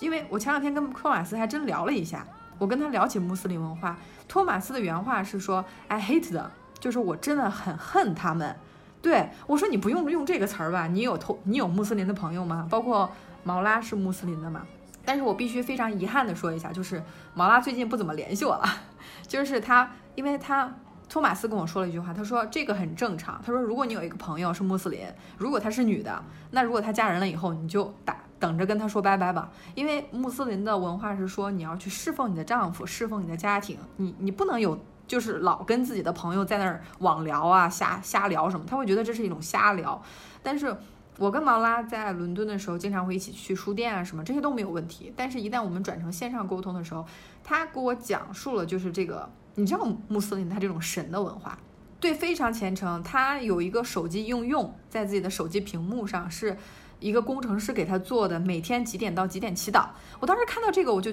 [0.00, 2.26] 因为我前两天跟托马斯还真聊了一下，
[2.58, 3.96] 我跟他聊起穆斯林文化，
[4.28, 6.46] 托马斯的原话是说，I hate them，
[6.78, 8.56] 就是我真的很恨他们。
[9.02, 10.86] 对我说：“你不用用这个词儿吧？
[10.86, 12.66] 你有托你有穆斯林的朋友吗？
[12.70, 13.12] 包括
[13.42, 14.62] 毛拉是穆斯林的嘛？
[15.04, 17.02] 但是我必须非常遗憾的说一下，就是
[17.34, 18.64] 毛拉最近不怎么联系我了。
[19.28, 20.72] 就是他，因为他
[21.06, 23.38] 托马斯跟我说了一句话，他说这个很正常。
[23.44, 25.00] 他说如果你有一个朋友是穆斯林，
[25.36, 29.50] 如果她是女的，那如果她嫁人了以后，你就打等着跟他说拜拜吧。
[29.74, 40.02] 因为穆斯林的文化是说你要去侍奉你的丈夫，侍奉你的家庭，你你不能有。”就是老跟自己的朋友在那儿网聊啊，瞎瞎聊什么，他会觉得这是一种瞎聊。
[40.42, 40.74] 但是
[41.18, 45.12] 我跟毛拉在伦敦的时候，经常会一起去书店啊什么，这些都没有问题。
[45.14, 47.04] 但是，一旦我们转成线上沟通的时候，
[47.44, 51.58] 他给我讲述了就是这个，你知道穆斯林他这种神的文化，
[52.00, 53.02] 对，非常虔诚。
[53.02, 56.56] 他有一个手机应用，在自己的手机屏幕上是
[57.00, 59.86] 一个工程师给他做的，每天几点到几点祈祷。
[60.20, 61.12] 我当时看到这个，我就。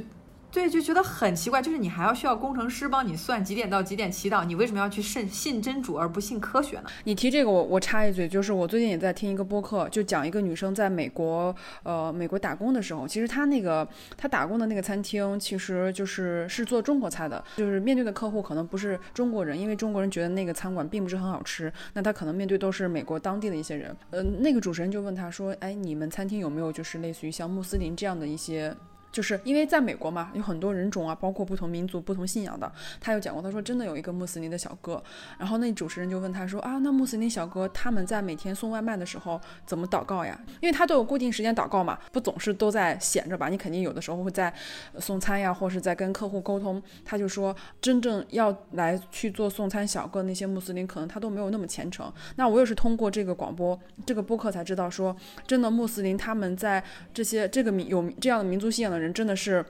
[0.52, 6.90] 对，就觉得很奇怪，就是你还要需要工程师帮你算几点到几点祈祷，你为什么要去信信真主而不信科学呢？
[7.06, 13.88] 你提这个，我我插一嘴，就是我最近也在听一个播客，就讲一个女生在美国，呃，美国打工的时候，其实她那个
[14.18, 23.96] 她打工的那个餐厅，其实就是是做中国菜的，就是面对的客户可能不是中国人，因为中国人觉得那个餐馆并不是很好吃，那他可能面对都是美国当地的一些人。
[24.10, 28.76] 呃，那个主持人就问他说，哎，你们餐厅有没有就是类似于像穆斯林这样的一些？
[29.12, 32.72] 就是因为在美国嘛，有很多人种啊，包括不同民族、不同信仰的。
[33.00, 35.04] 他有讲过，他说真的有一个穆斯林的小哥，
[35.38, 40.40] 然后那主持人就问他说啊，那穆斯林小哥他们在每天送外卖的时候怎么祷告呀？
[40.62, 43.50] 因为他都有固定时间祷告嘛，不总是都在闲着吧？
[43.50, 44.54] 你肯定有的时候会在
[45.00, 46.82] 送餐呀，或是在跟客户沟通。
[47.04, 52.10] 他就说，真正要来去做送餐小哥那些穆斯林，可能他都没有那么虔诚。
[52.38, 55.14] 那我也是通过这个广播、这个播客才知道，说
[55.46, 56.82] 真的穆斯林他们在
[57.14, 59.01] 这些这个民有这样的民族信仰的。
[59.02, 59.66] 人真的是。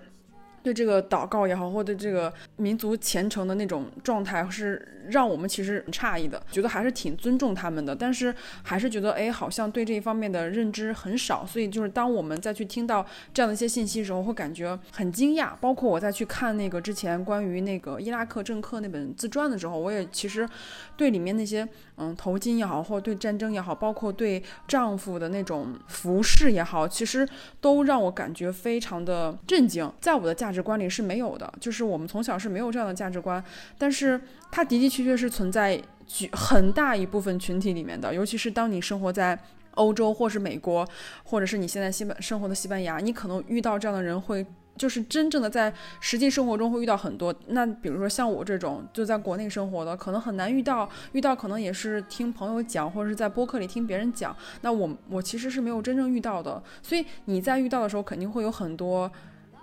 [0.64, 11.44] 对这个祷告也好，或者这个民族虔诚的那种状态，是让我们其实很诧异的，觉得还是挺尊重他们的，但是还是觉得哎，好像对这一方面的认知很少。
[11.44, 15.54] 所以就是当我们再去听到这样的一些信息的时候，会感觉很惊讶。
[15.60, 20.48] 包括我在去看那个之前关于那个伊拉克政客那本自传的时候，我也其实
[20.96, 27.28] 对里面那些嗯头巾也好，或者对战争也好，包括对丈夫的那种服饰也好，其实
[27.60, 29.92] 都让我感觉非常的震惊。
[30.00, 30.51] 在我的价。
[30.52, 33.42] 价值观里是没有的，就是我们从小是没有这样的价值观，
[33.78, 34.20] 但是
[34.52, 39.40] 它的的确确是存在举很大一部分群体里面的，尤其是当你生活在
[39.76, 40.86] 欧洲或是美国，
[41.24, 47.34] 或者是你现在西班生活的西班牙，你可能遇到这样的人会，就是真正的在实际生活中会遇到很多。
[47.48, 54.36] 那比如说像我这种就在国内生活的，可能很难遇到，遇到可能也是听朋友讲，或者是在播客里听别人讲。
[54.60, 59.10] 那我我其实是没有真正遇到的，所以你在遇到的时候肯定会有很多。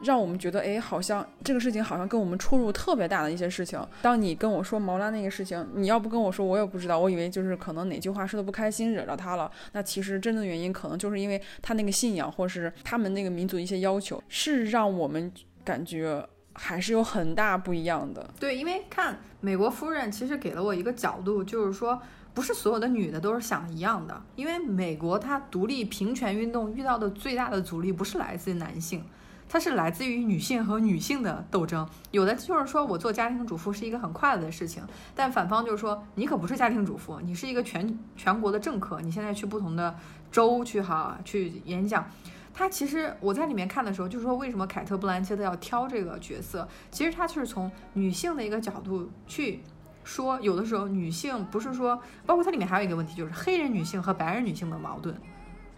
[0.02, 3.84] 让我们觉得，哎，好像这个事情好像跟我们出入特别大的一些事情。
[4.00, 6.98] 当你跟我说毛拉那个事情，你要不跟我说，我也不知道。
[6.98, 9.50] 我以为就是可能哪句话说的不开心，惹着他了。
[9.72, 15.32] 那其实真正原因可能就是因为他那个信仰，或是他们那个民族一些要求，是让我们
[15.64, 18.28] 感觉还是有很大不一样的。
[18.38, 22.00] 对，因为看美国夫人其实给了我一个角度，就是说
[22.34, 24.22] 不是所有的女的都是想一样的。
[24.36, 29.04] 因为美国它独立平权运动遇到的最大的阻力不是来自于男性。
[29.48, 34.82] 它是来自于女性和女性的斗争，有的就是说我做家庭主妇是一个很快乐的事情，
[35.14, 39.96] 但反方就是说你可不是家庭主妇，你是一个全全国的政客，你现在去不同的
[40.30, 42.06] 州去哈去演讲。
[42.52, 49.60] 他其实我在里面看的时候，就是说为什么凯特布兰切特要挑这个角色，其实他就是从女性的一个角度去
[50.02, 55.14] 说，有的时候女性不是说，包括它里面还有一个问题，就是黑人女性和白人女性的矛盾。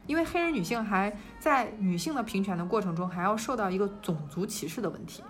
[0.06, 5.22] 因为黑人女性还在女性的平权的过程中，还要受到一个种族歧视的问题，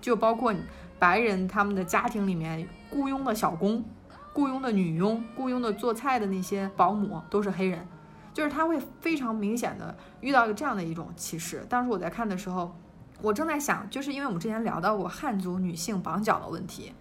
[0.00, 0.54] 就包括
[0.98, 3.84] 白人他们的家庭里面雇佣的小工、
[4.32, 7.86] 雇佣的女佣、雇佣的做菜的那些保姆都是黑人，
[8.32, 11.66] 就是他会非常明显的遇到这样的一种歧视。
[11.68, 12.74] 当时我在看的时候，
[13.20, 16.92] 我正在想，就是因为我们之前聊到过汉族女性绑脚的问题，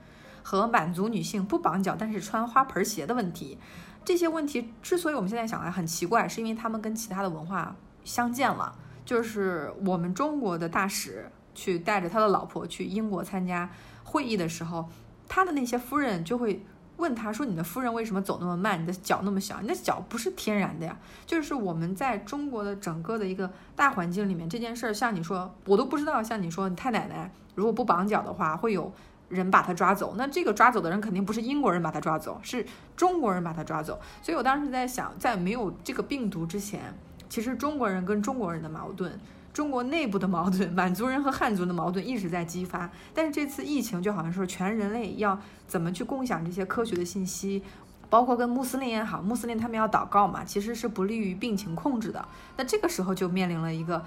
[0.44, 3.58] 和满族女性不绑脚但是穿花盆鞋的问题。
[4.04, 8.76] 这些问题之所以我们现在想来很奇怪，是因为他们跟其他的文化相见了。
[9.04, 13.70] 就是我们中国的大使去带着他的老婆去英国参加
[14.04, 14.88] 会议的时候，
[15.28, 16.64] 他的那些夫人就会
[16.98, 18.82] 问他说：“你的夫人为什么走那么慢？
[18.82, 26.22] 你的脚那么小，你的脚不是天然的呀？”就是我们在中国的整个的一个大环境里面，这件事儿，像你说，我都不知道。
[26.22, 28.94] 像你说，你太奶奶如果不绑脚的话，会有
[29.32, 30.14] 人把他抓走。
[30.18, 32.66] 那这个抓走的人肯定不是英国人把他抓走，是
[32.96, 34.00] 中国人把他抓走。
[34.22, 36.94] 所以我当时在想，在没有这个病毒之前，
[37.30, 39.20] 其实中国人跟中国人的矛盾。
[39.54, 42.90] 中国内部的矛盾，满族人和汉族的矛盾一直在激发。
[43.14, 47.62] 但是这次疫情就好像说，全人类要怎么去共享这些科学的信息，
[48.10, 52.26] 包括跟穆斯林也好，穆斯林他们要祷告嘛，其实是不利于病情控制的。
[52.56, 54.02] 那这个时候就面临了一个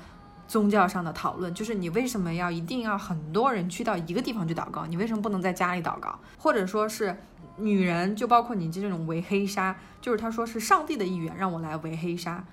[0.46, 4.86] 宗教上的讨论，就是你为什么要一定要很多人去到一个地方去祷告？
[4.86, 6.18] 你为什么不能在家里祷告？
[6.38, 7.16] 或者说是
[7.56, 12.44] 女人，就包括你这种围黑纱，就是他说是上帝的意愿让我来围黑纱。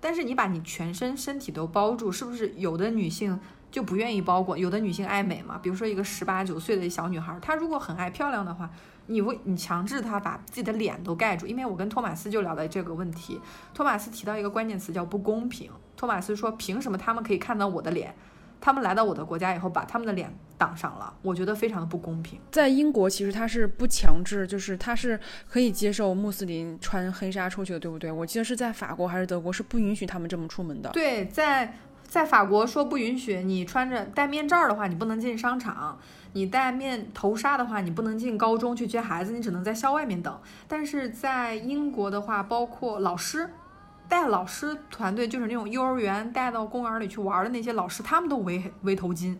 [0.00, 3.38] 但是你把你全身身体都包住，是不是有的女性
[3.70, 4.56] 就不愿意包裹？
[4.56, 8.70] 有的女性爱美嘛，比如说一个十八九岁的小女孩，她如果很爱漂亮的话，
[9.06, 11.46] 你为你强制她把自己的脸都盖住。
[11.46, 13.38] 因为我跟托马斯就聊到这个问题，
[13.74, 15.70] 托马斯提到一个关键词叫不公平。
[16.00, 18.14] 托马斯说，凭什么他们可以看到我的脸？
[18.58, 22.40] 他们来到我的国家以后，把他们的脸挡上了，我觉得非常的不公平。
[22.50, 28.10] 在英国，其实他是不强制，就是他是可以接受穆斯林穿黑纱出去的，对不对？
[28.10, 30.88] 我记得是在法国还是德国，是不允许他们这么出门的。
[30.88, 35.98] 对，在在法国说不允许你穿着戴面罩的话，你不能进商场；
[36.32, 40.40] 你戴面头纱的话，你不能进高中去接孩子，你只能在校外面等。
[40.66, 43.50] 但是在英国的话，包括老师。
[44.10, 49.36] 带老师团队就是那种幼儿园带到公园里去玩的那些老师，他们都围围头巾，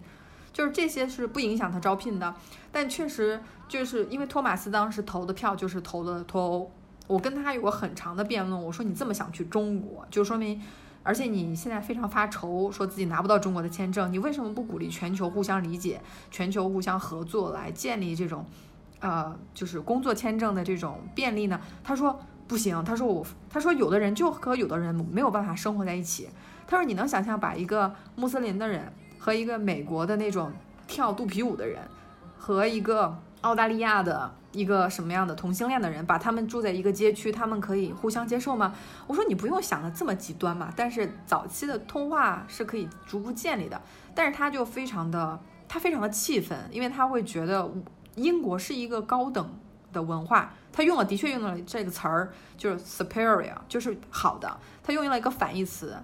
[0.53, 2.33] 就是这些是不影响他招聘的。
[2.71, 6.71] 但确实就是因为托马斯当时投的票就是投的脱欧，
[7.09, 8.63] 我跟他有过很长的辩论。
[8.63, 10.63] 我说你这么想去中国，就说明，
[11.03, 18.47] 而且你现在非常发愁，说自己拿不到中国的签证，你为什么不鼓励全球互相理解、全球互相合作来建立这种，
[19.01, 21.61] 呃，就是工作签证的这种便利呢？
[21.83, 22.21] 他说。
[22.51, 26.29] 不行，他说我，他说有的人就和有的人没有办法生活在一起。
[26.67, 30.53] 他说你能想象把一个穆斯林的人和一个美国的那种
[30.87, 31.83] 跳肚皮舞的人，
[32.39, 38.73] 和一个澳大利亚的一个什么样的同性恋的人，把他们住在一个街区，他们可以互相接受吗？
[39.09, 40.73] 我说你不用想的这么极端嘛。
[40.77, 43.83] 但是早期的通话是可以逐步建立的，
[44.15, 47.69] 但是他就非常的，他非常的气愤，因为他会觉得
[48.15, 49.51] 英国是一个高等。
[49.93, 54.57] 的文化，他用了，的确用了这个词儿，就是 superior，就是好的。
[54.83, 55.97] 他用了一个反义词，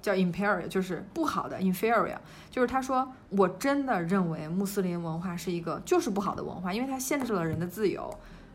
[0.00, 2.16] 叫 inferior，就是不好的 inferior。
[2.50, 8.12] 就是他说，我真的认为穆斯林文化是一个就是不好的文化，因为它限制了人的自由，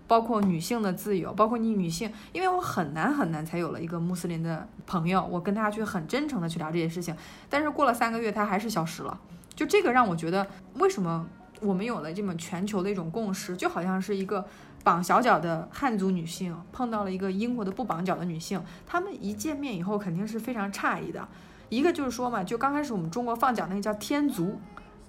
[0.08, 2.12] 包括女性的自由，包括你女性。
[2.34, 7.16] 因为我很难很难才有了一个穆斯林的朋友，我跟他去很真诚的去聊这些事情，
[7.50, 9.20] 但是过了三个月，他还是消失了。
[9.56, 11.28] 就这个让我觉得，为什么
[11.62, 14.46] 我们有了这么全球的一种共识，就好像是一个。
[14.90, 21.28] 绑小脚的汉族女性碰到了一个英国的不绑脚的女性，她们一见面以后肯定是非常诧异的。
[21.70, 24.60] 一个就是说嘛，就刚开始我们中国放脚那个叫天足，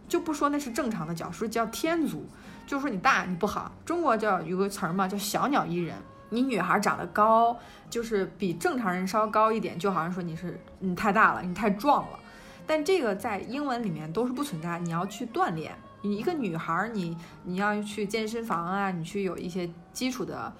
[0.06, 2.26] 就不说那是正常的脚，说叫天足，
[2.66, 3.72] 就是说你大你不好。
[3.86, 5.96] 中国叫有个词儿嘛，叫小鸟依人。
[6.28, 7.56] 你女孩长得高，
[7.88, 12.18] 就是比正常人稍高一点，就好像说你是你太大了，你太壮了。
[12.66, 15.74] 但这个在英文里面都是不存在，你要去锻炼。
[16.02, 20.52] 你一个女孩，你你要去健身房啊，你去有一些基础的。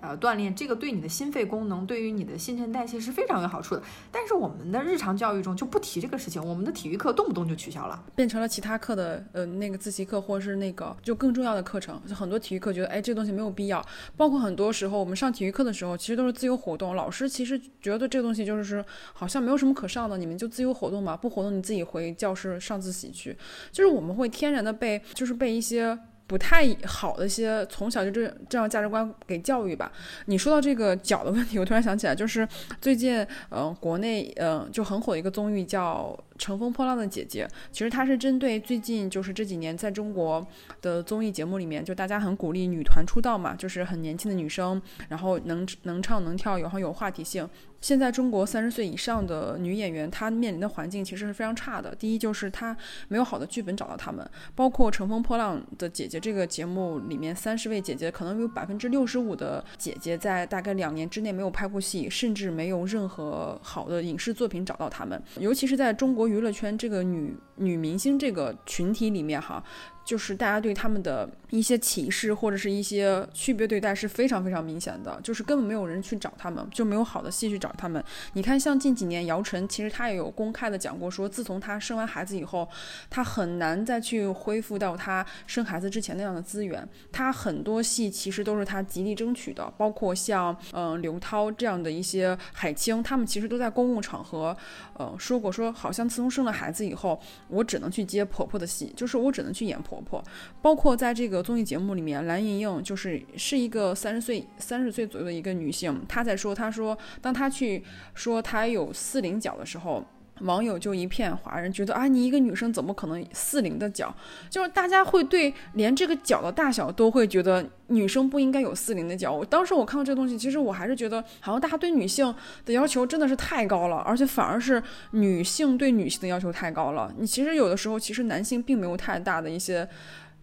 [0.00, 3.82] 呃，锻炼这个对你的心肺功能，对于你的新陈代谢是非常有好处的。
[4.12, 12.00] 但是我们的日常教育中就不提这个事情，我们的体育课动不动就取消了，变成了其他课的呃那个自习课或者是那个就更重要的课程。
[12.06, 13.84] 就很多体育课觉得哎这东西没有必要。
[14.16, 23.36] 包括很多时候我们上体育课的时候，其实都是自由活动，老师其实觉得这个东西就是好像没有什么可上的，你们就自由活动吧，不活动你自己回教室上自习去。
[23.72, 25.98] 就是我们会天然的被就是被一些。
[26.26, 29.90] 不太好的一些从小就这这样价值观给教育吧。
[30.26, 32.46] 你说到这个脚的问题，我突然想起来，就是
[32.80, 36.18] 最近嗯国内嗯就很火的一个综艺叫。
[36.38, 40.46] 乘风破浪的姐姐，其实它是针对最近就是这几年在中国
[40.82, 47.48] 的综艺节目里面，就大家很鼓励女团出道嘛，就是很年轻的女生，然后能能唱能跳，然后有话题性。
[47.86, 51.94] 现在中国三十岁以上的女演员，她面临的环境其实是非常差的。
[51.94, 66.26] 第一就是她没有好的剧本找到她们，包括《乘风破浪的姐姐》这个节目里面，三十位姐姐可能有百分之六十五的姐姐在大概两年之内没有拍过戏，甚至没有任何好的影视作品找到她们，尤其是在中国。
[66.26, 69.62] 娱乐圈这个女女明星这个群体里面哈，
[70.06, 78.02] 就是大家对他们的一些歧视或者是一些区别对待是非常非常明显的，就是根本没有人去找他们，就没有好的戏去找他们。
[78.34, 82.68] 你看，像近几年姚晨，其实她也有公开的讲过，说自从她生完孩子以后，
[83.10, 86.88] 她很难再去恢复到她生孩子之前那样的资源。
[87.10, 94.56] 她很多戏其实都是她极力争取的，包括像嗯刘涛这样的一些海清，他们其实都在公共场合，
[94.94, 99.95] 呃说过说，好像自从生了孩子以后，我只能去接婆婆的戏，就是我只能去演婆。
[100.00, 100.24] 婆婆，
[100.62, 107.82] 包括在这个综艺节目里面，蓝盈莹就是是一个三十岁三十岁左右的一个女性，她在说，她说，当她去
[108.14, 110.04] 说她有四零角的时候。
[110.40, 114.14] 网友就一片哗然，觉得啊，你一个女生怎么可能四零的脚？
[114.50, 119.32] 就是大家会对连这个脚的大小都会觉得女生不应该有四零的脚。
[119.32, 122.34] 我当时我看到这个东西，其实我还是觉得好像大家对女性
[122.64, 124.82] 的要求真的是太高了，而且反而是
[125.12, 127.12] 女性对女性的要求太高了。
[127.18, 129.88] 你其实有的时候，其实男性并没有太大的一些。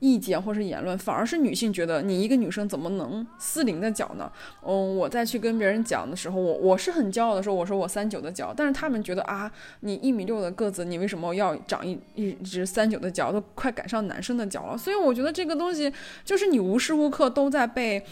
[0.04, 4.30] 意见或是言论，反而是女性觉得你一个女生怎么能四零的脚呢？
[4.62, 9.50] 嗯，我再去跟别人讲的时候，我我是很骄傲的说，我说我三九的脚，但是他们觉得啊，
[9.80, 14.78] 你一米六的个子，你为什么要长一一只三九的脚，都快赶上男生的脚了。
[14.78, 15.90] 所以我觉得这个东西
[16.26, 18.04] 就是你无时无刻都在被，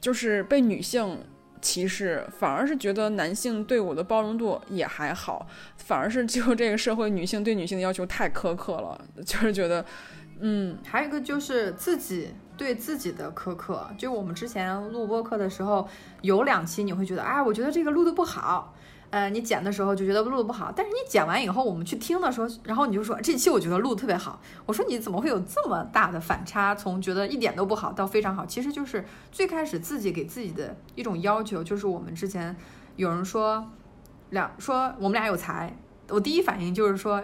[0.00, 1.18] 就是被女性
[1.60, 5.44] 歧视，反而是觉得男性对我的包容度也还好，
[5.76, 9.84] 反而是就这个社会女性对女性的要求太苛刻了，就是觉得。
[10.44, 15.86] 嗯，还有一个就是自己对自己的苛刻，就我们之前录播课的时候，
[16.20, 18.74] 有两期你会觉得，哎，我觉得这个录的不好，
[19.10, 32.56] 呃，你剪的时候就觉得录的不好，但是你剪完以后，我们去听的时候，然后你就说这期我觉得录的特别好，我说你怎么会有这么大的反差，从觉得一点都不好到非常好，其实就是最开始自己给自己的一种要求，就是我们之前
[32.96, 33.64] 有人说
[34.30, 35.78] 两说我们俩有才，
[36.08, 37.22] 我第一反应就是说。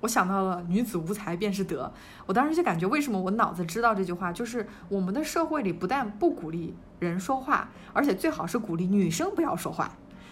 [0.00, 1.92] 我想到了“女子无才便是德”，
[2.26, 4.32] 我当时就感觉，为什么我脑子知道这句话？
[4.32, 9.90] 就是我们的社会里不但不鼓励人说话，而且最好是鼓励女生不要说话。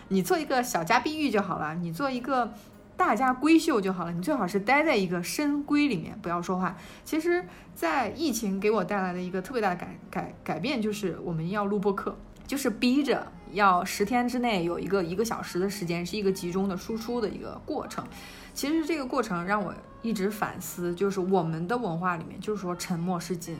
[0.08, 2.52] 你做一个小家碧玉就好了，你做一个
[2.96, 6.76] 大家闺秀就好了，你最好是待在一个深闺里面，不要说话。
[7.04, 7.44] 其实，
[7.74, 18.06] 在疫情给我带来的一个特别大的改改改变，就是我们要录播课，就是逼着要十天之内有一个一个小时的时间，是一个集中的输出的一个过程。
[18.56, 23.58] 其实这个过程让我一直反思，就是我们的文化里面就是说沉默是金，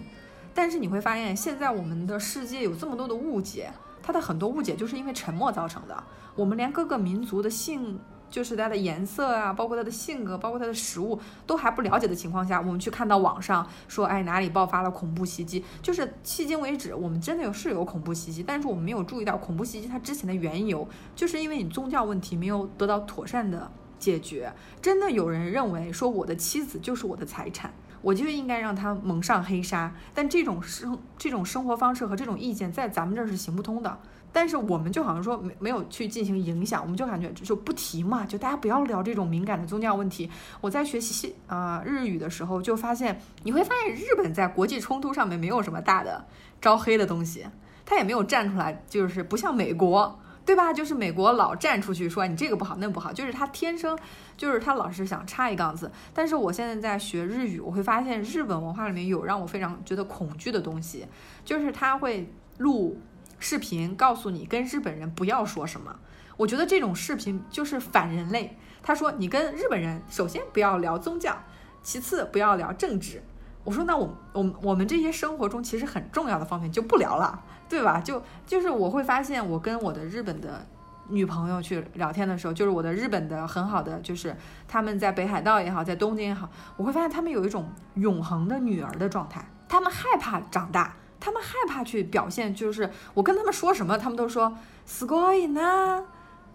[0.55, 3.71] 但是你会发现现在我们的世界有这么多的误解，
[4.03, 6.03] 它的很多误解就是因为沉默造成的。
[6.35, 23.71] 我们连各个民族的性，就是它的颜色啊，包括它的性格，包括它的食物都还不了解的情况下，我们去看到网上说，哎哪里爆发了恐怖袭击，就是迄今为止我们真的有是有恐怖袭击，但是我们没有注意到恐怖袭击它之前的缘由，就是因为你宗教问题没有得到妥善的。
[23.99, 27.73] 解决真的有人认为说我的妻子就是我的财产，
[28.03, 29.93] 我就应该让她蒙上黑纱。
[30.15, 33.99] 但这种生这种生活方式和这种意见在咱们这儿是行不通的。
[34.33, 40.29] 但是我们就好像说没没有去进行影响，我们就感觉就不提嘛，就大家不要聊这种敏感的宗教问题。
[40.61, 46.23] 我在学习啊日语的时候就发现，你会发现日本在国际冲突上面没有什么大的
[46.61, 47.47] 招黑的东西，
[47.87, 50.19] 他也没有站出来，就是不像美国。
[50.47, 50.73] 对吧？
[50.73, 53.99] 就是美国老站出去说你这个不好，那不好，就是他天生
[54.37, 55.91] 就是他老是想插一杠子。
[56.15, 61.07] 但是我现在在学日语，我会发现日本文化里面有让我非常觉得恐惧的东西，
[61.45, 62.99] 就是他会录
[63.41, 65.97] 视频告诉你跟日本人不要说什么。
[66.37, 68.57] 我觉得这种视频就是反人类。
[68.83, 71.37] 他说你跟日本人首先不要聊宗教，
[71.83, 73.21] 其次不要聊政治。
[73.65, 77.43] 我说那我我我们这些生活中其实很重要的方面就不聊了。
[77.70, 78.00] 对吧？
[78.00, 80.66] 就就是我会发现，我跟我的日本的
[81.08, 84.36] 女朋友去聊天的时候，就是我的日本的很好的，就是
[84.68, 89.46] 他们在北海道也好，在东京也好，我会发现他们有一种永恒的女儿的状态。
[89.70, 94.58] 他们害怕长大，他们害怕去表现，就是我跟他们说什么，他们都说
[94.88, 96.04] すごい呢。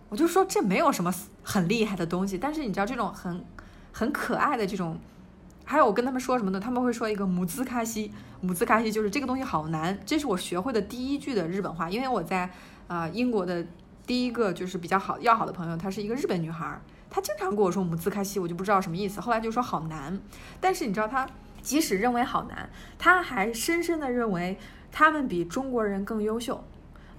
[0.09, 3.45] 我就说这没有什么很厉害的东西，但是你知道这种很
[3.93, 4.99] 很可爱的这种。
[5.69, 6.61] 还有我跟他们说什么呢？
[6.61, 9.98] 他们会说一个母兹卡西， 母兹卡西就是这个东西好难。
[10.06, 12.50] 这是我学会的第一句的日本话，因为我在
[12.88, 13.66] 啊英国的
[14.06, 19.22] 第一个就是比较好要好的朋友，她是一个日本女孩，她经常跟我说母兹卡西，我就不知道什么意思。
[19.22, 20.20] 后来就说好难，
[20.60, 21.28] 但是你知道她
[21.62, 24.58] 即使认为好难，她还深深的认为
[24.92, 26.64] 他们比中国人更优秀，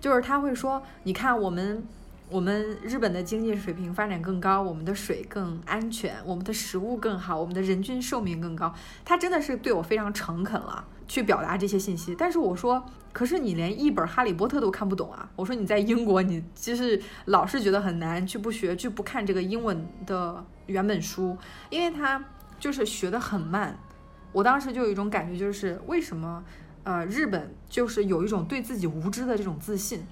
[0.01, 1.87] 就是他会说，你看我们。
[2.29, 8.75] 我们日本的经济水平发展更高，我们的水更安全，我们的食物更好，我们的人均寿命更高。
[9.05, 10.83] 他真的是对我非常诚恳了，
[11.13, 12.15] 去表达这些信息。
[12.15, 12.83] 但是我说，
[13.13, 15.29] 可是你连一本《哈利波特》都看不懂啊！
[15.37, 21.37] 我说你在英国，你就是老是觉得很难，去不学，去不看这个英文的原本书，
[21.69, 22.25] 因为他
[22.59, 23.79] 就是学得很慢。
[24.33, 26.43] 我当时就有一种感觉，就是为什么
[26.85, 30.07] 呃日本就是有一种对自己无知的这种自信，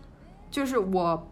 [0.51, 1.27] 就是我。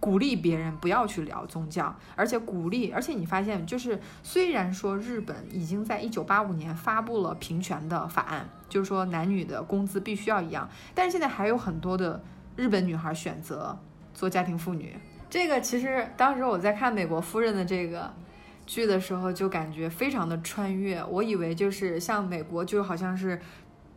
[0.00, 12.24] 鼓励别人不要去聊宗教，而且鼓励，而且你发现，就是虽然说日本已经在一九八五年发布了平权的法案，就是说男女的工资必须要一样，但是现在还有很多的
[12.56, 13.78] 日本女孩选择
[14.14, 14.96] 做家庭妇女。
[15.28, 18.10] 这个其实当时我在看《美国夫人》的这个
[18.64, 21.04] 剧的时候，就感觉非常的穿越。
[21.04, 23.38] 我以为就是像美国，就好像是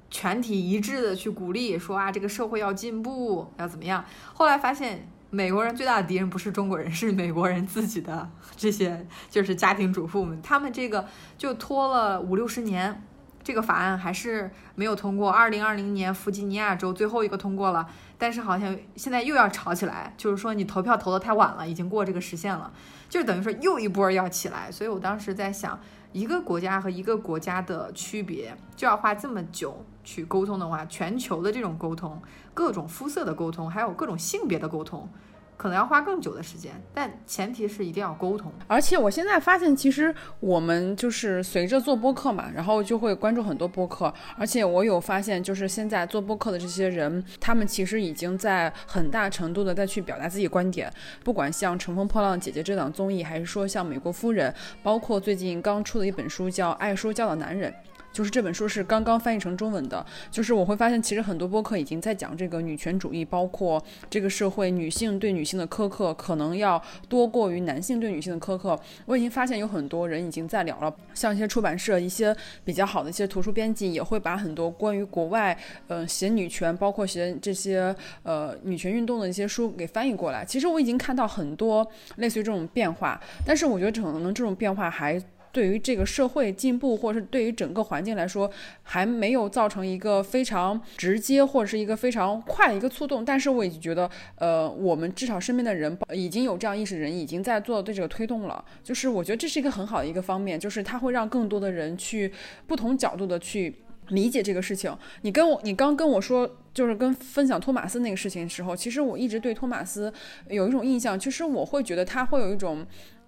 [0.09, 4.03] 全体一致的去鼓励说啊，这个社会要进步，要怎么样。
[4.33, 5.07] 后来发现。
[5.33, 11.07] 美国人最大的敌人不是中国人，是美国人自己的这些 就是家庭主妇们，他们这个
[11.39, 13.03] 就拖了五六十年，
[13.43, 15.31] 这个法案还是没有通过。
[15.31, 22.71] 二零二零年弗吉尼亚州最后一个通过了，但是好像现在又要吵起来，就是说你投票投的太晚了，已经过这个时限了，
[23.13, 24.71] 就等于说又一波要起来。
[24.71, 25.79] 所以我当时在想，
[26.11, 32.19] 一个国家和一个国家的区别，就要花这么久去沟通的话，全球的这种沟通。
[32.55, 35.07] 各种肤色的沟通，还有各种性别的沟通，
[35.55, 38.51] 可能要花更久的时间，但前提是一定要沟通。
[38.67, 50.91] 而且我现在发现，其实我们就是随着做播客嘛，然后就会关注很多播客，而且我有发现，就是现在做播客的这些人，他们其实已经在很大程度的在去表达自己观点，
[51.23, 54.51] 不管像《乘风破浪姐姐》这档综艺，还是说像《美国夫人》，
[54.81, 57.71] 包括最近刚出的一本书叫《爱说教的男人》。
[58.13, 68.79] 就是这本书是刚刚翻译成中文的，就是我会发现，其实很多播客已经在讲这个女权主义，包括这个社会女性对女性的苛刻，可能要多过于男性对女性的苛刻。
[69.05, 75.57] 我已经发现有很多人已经在聊了，像一些出版社、一些比较好的一些图书编辑，也会把很多关于国外，
[75.87, 80.45] 呃，写女权，包括写这些呃女权运动的一些书给翻译过来。
[80.45, 81.85] 其实我已经看到很多
[82.17, 85.19] 类似于这种变化，但是我觉得可能这种变化还。
[85.53, 88.49] 对于这个社会进步，或者是对于整个环境来说，
[88.81, 93.23] 还没有造成一个非常直接或者是一个非常快的一个触动。
[93.23, 98.65] 但是我已经觉得，呃，我们至少身边的人已经有这样意识的人，已经在做对这个推动了。
[98.83, 102.33] 就是我觉得这是一个很好的一个方面，就是它会让更多的人去
[102.65, 103.75] 不同角度的去
[104.07, 104.91] 理解这个事情。
[105.21, 110.11] 你跟我，你刚跟我说，就是跟分享托马斯那个事情的时候，其实我一直对托马斯
[110.49, 112.83] 有一种印象，其实我会觉得他会有一种。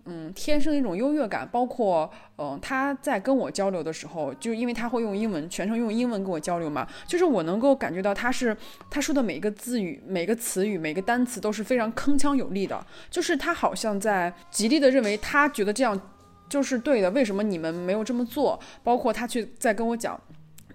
[0.06, 8.56] 嗯，天生一种优越感，包括，嗯，他在跟我交流的时候，就因为他会用英文，全程用英文跟我交流嘛，就是我能够感觉到他是
[8.90, 16.00] 他说的每一个字语、每个词语、每个单词都是非常铿锵有力的，就是他好像在极力的认为他觉得这样
[16.48, 18.60] 就是对的，为什么你们没有这么做？
[18.84, 20.20] 包括他去在跟我讲。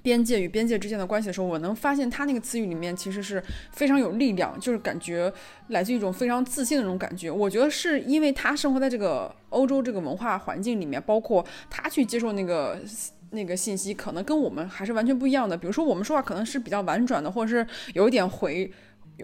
[0.03, 3.43] 边界与边界之间的关系的时候，我能发现他那个词语里面其实是
[3.73, 5.33] 非常有力量，就是感觉
[5.69, 7.31] 来自一种非常自信的那种感觉。
[7.31, 12.81] 我觉得是因为他生活在这个欧洲这个文化环境里面，包括他去接受那个
[13.31, 15.57] 那个信息，可能跟我们还是完全不一样的。
[15.57, 18.71] 比如说我们说话可能是比较婉转的，或者是有一点回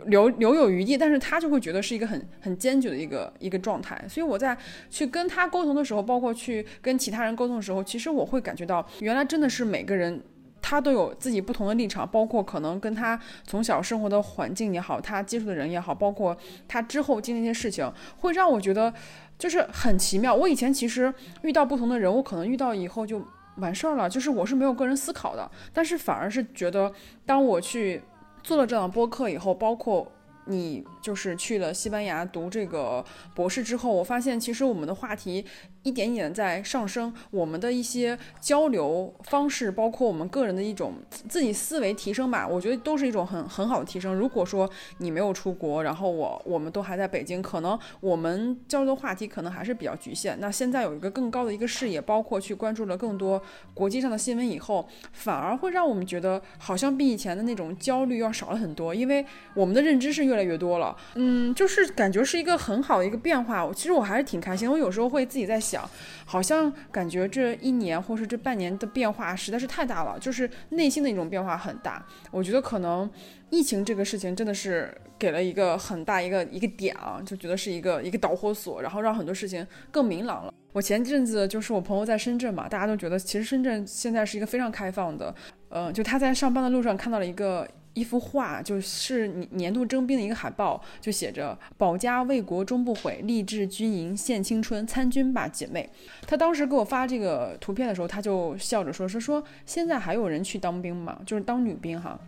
[0.06, 4.00] 留留有余地，但是他就会觉得是一个很很坚决的一个一个状态。
[4.08, 4.56] 所以我在
[4.90, 10.22] 去跟他沟通的时候，包括去跟其他人沟通的时候，其实我会感觉到，原来真的是每个人。
[10.68, 16.36] 他都有自己不同的立场，包括可能跟他从小生活的环境也好，他接触的人也好，包括
[16.66, 17.88] 他之后经历一些事情，
[18.18, 18.92] 会让我觉得
[19.38, 20.34] 就是很奇妙。
[20.34, 23.24] 我以前其实遇到不同的人，我可能遇到以后就
[23.58, 25.48] 完事儿了，就是我是没有个人思考的。
[25.72, 26.92] 但是反而是觉得，
[27.24, 28.02] 当我去
[28.42, 30.10] 做了这档播客以后，包括
[30.46, 35.44] 你就是去了西班牙读这个博士之后，我发现其实我们的话题。
[35.86, 40.94] 一点一点在上升，我们的一些交流方式，包括我们个人的一种
[41.28, 44.12] 自己思维提升吧，我觉得都是一种很很好的提升。
[44.12, 50.36] 如果说你没有出国，然后我我们都还在北京，可能我们交流的话题可能还是比较局限。
[50.40, 53.40] 那现在有一个更高的一个视野，包括去关注了更多
[53.72, 60.95] 国际上的新闻以后，反而会让我们觉得好像比以前的那种焦虑要少了很多，因为我们的认知是越来越多了。
[61.14, 63.64] 嗯，就是感觉是一个很好的一个变化。
[63.64, 64.70] 我其实我还是挺开心。
[64.70, 65.88] 我有时候会自己在想。
[66.28, 72.04] 好像感觉这一年或是这半年的变化实在是太大了，就是内心的一种变化很大。
[72.32, 73.08] 我觉得可能
[73.48, 80.52] 疫情这个事情真的是给了一个很大一个一个点啊，就觉得是一个一个导火索，然后让很多事情更明朗了。
[80.72, 85.32] 我前阵子就是我朋友在深圳嘛，大家都觉得其实深圳现在是一个非常开放的，
[85.68, 87.66] 呃，就他在上班的路上看到了一个。
[87.96, 95.88] 一幅画就是年年度征兵的一个海报，就写着“保家卫国终不悔，立志军营献青春，参军吧，姐妹”。
[96.28, 101.18] 他当时给我发这个图片的时候，他就笑着说：“说说现在还有人去当兵吗？
[101.24, 102.20] 就是当女兵哈。”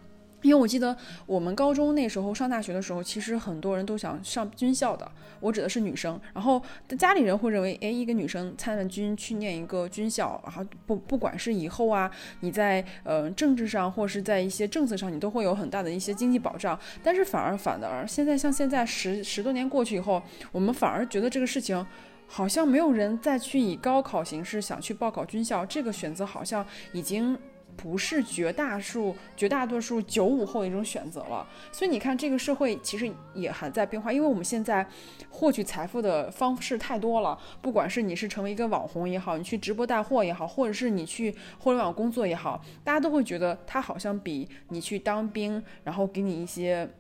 [0.43, 5.11] 因为我记得我们高中那时候上大学的时候，其实很多人都想上军校的。
[5.41, 6.61] 我指的是女生，然后
[6.99, 12.11] 家里人会认为，哎，一个女生参了军去念一个军校，然后不不管是以后啊，
[12.41, 16.79] 你在呃政治上或是在一些政策上，你都会有很大的一些经济保障。
[17.03, 21.87] 但是反而反的而现在像现在十十多年过去以后，我们反而觉得这个事情
[22.27, 27.39] 好像没有人再去以高考形式想去报考军校，这个选择好像已经。
[27.79, 34.85] 不是绝大数、绝大多数九五后的一种选择了，所以你看，这个社会其实也还在变化，因为我们现在
[35.31, 46.91] 获取财富的方式太多了，不管是你是成为一个网红也好，你去直播带货也好，或者是你去互联网工作也好，大家都会觉得它好像比你去当兵，然后给你一些。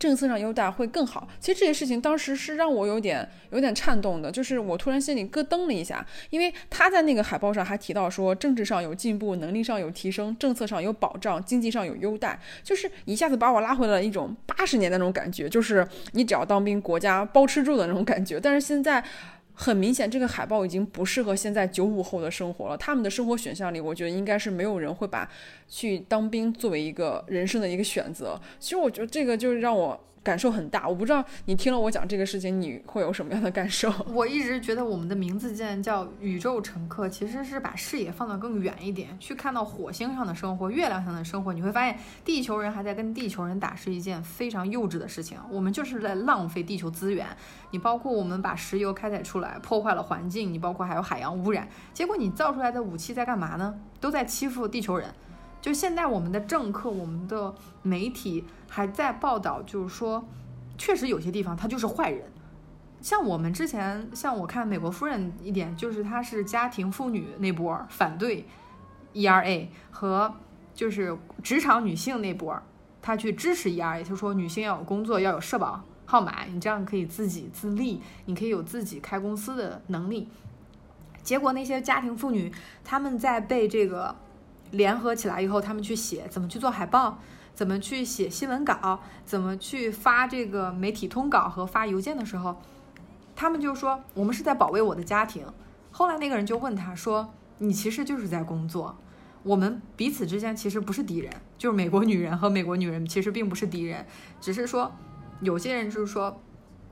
[0.00, 1.28] 政策上优待会更好。
[1.38, 18.40] 其实这些事情当时是让我有点有点颤动的，就是我突然心里咯噔了一下，因为他在那个海报上还提到说，政治上有进步，能力上有提升，政策上有保障，经济上有优待，就是一下子把我拉回了一种八十年代那种感觉，就是你只要当兵，国家包吃住的那种感觉。
[18.40, 19.04] 但是现在。
[19.60, 22.78] 很明显，这个海报已经不适合现在九五后的生活了。
[22.78, 25.30] 他们的生活选项里，我觉得应该是没有人会把
[25.68, 28.40] 去当兵作为一个人生的一个选择。
[28.58, 30.00] 其实，我觉得这个就是让我。
[30.22, 33.90] 感受很大，我不知道你听了我讲这个事情，你会有什么样的感受？
[34.12, 41.54] 我一直觉得我们的名字既然叫宇宙乘客，其实是把视野放得更远一点，去看到火星上的生活、月亮上的生活。
[41.54, 45.38] 你会发现，地球人还在跟地球人打，是一件非常幼稚的事情。
[45.50, 47.26] 我们就是在浪费地球资源。
[47.70, 53.74] 你包括我们把石油开采出来，破坏了环境；你包括还有海洋污染，结果你造出来的武器在干嘛呢？
[54.00, 55.08] 都在欺负地球人。
[55.60, 60.24] 就现在，我们的政客、我们的媒体还在报道，就是说，
[60.78, 62.32] 确实有些地方他就是坏人。
[63.02, 68.46] 像我们之前，像我看《美国夫人》一点，就是她是家庭妇女那波反对
[69.12, 70.34] ERA 和
[70.74, 72.62] 就是职场女性那波，
[73.02, 80.28] 她去支持 ERA，就说女性要有工作，要有社保号码，你这样可以自给自立，你可以有自己开公司的能力。
[81.22, 82.50] 结果那些家庭妇女，
[82.82, 84.16] 他们在被这个。
[84.70, 87.18] 联合起来以后，他们去写怎么去做海报，
[87.54, 92.60] 怎么去写新闻稿，怎么去发这个媒体通稿和发邮件的时候，
[93.34, 95.46] 他们就说我们是在保卫我的家庭。
[95.90, 98.96] 后来那个人就问他说：“你其实就是在工作，
[99.42, 104.06] 我们彼此之间其实不是敌人，就是美国女人和美国女人其实并不是敌人，
[104.40, 104.92] 只是说
[105.40, 106.40] 有些人就是说，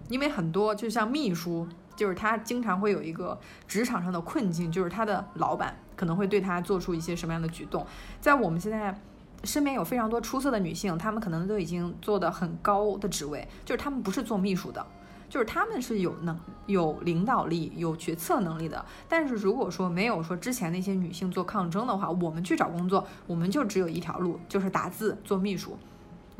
[0.09, 7.85] 因为很多就像秘书，就是他经常会有一个职场上的困境，就是他的老板。”可能会对他做出一些什么样的举动？
[8.21, 8.99] 在我们现在
[9.45, 14.87] 身边有非常多出色的女性，她们可能都已经做的很高的职位，就是她们不是做秘书的，
[15.29, 18.85] 就是她们是有能有领导力、有决策能力的。
[19.09, 25.77] 但是如果说没有说之前那些女性做抗争的话，我们去找工作，我们就只有一条路，就是打字做秘书。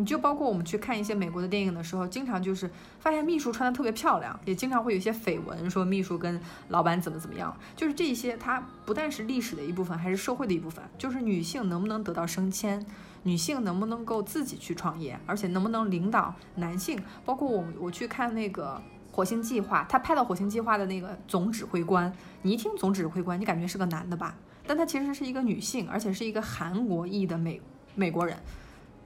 [0.01, 2.71] 你就包括我们去看一些美国的电影的时候，经常就是
[3.01, 7.55] 发现秘书穿的特别漂亮，也经常会有一些绯闻说秘书跟老板怎么怎么样。
[7.75, 10.85] 就是这些，它不但是历史的一部分，还是社会的一部分。
[10.97, 12.87] 就是女性能不能得到升迁，
[13.25, 16.97] 女性能不能够自己去创业，而且能不能领导男性。
[17.25, 18.81] 包括我我去看那个
[19.11, 24.37] 火星计划，他拍到火星计划的那个总指挥官，你一听总指挥官，你感觉是个男的吧？
[24.65, 27.61] 但他其实是一个女性，而且是一个韩国裔的美
[27.97, 28.39] 美国人。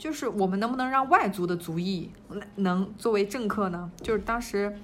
[0.02, 2.10] 就是我们能不能让外族的族裔
[2.56, 3.88] 能作为政客呢？
[3.98, 4.76] 就是当时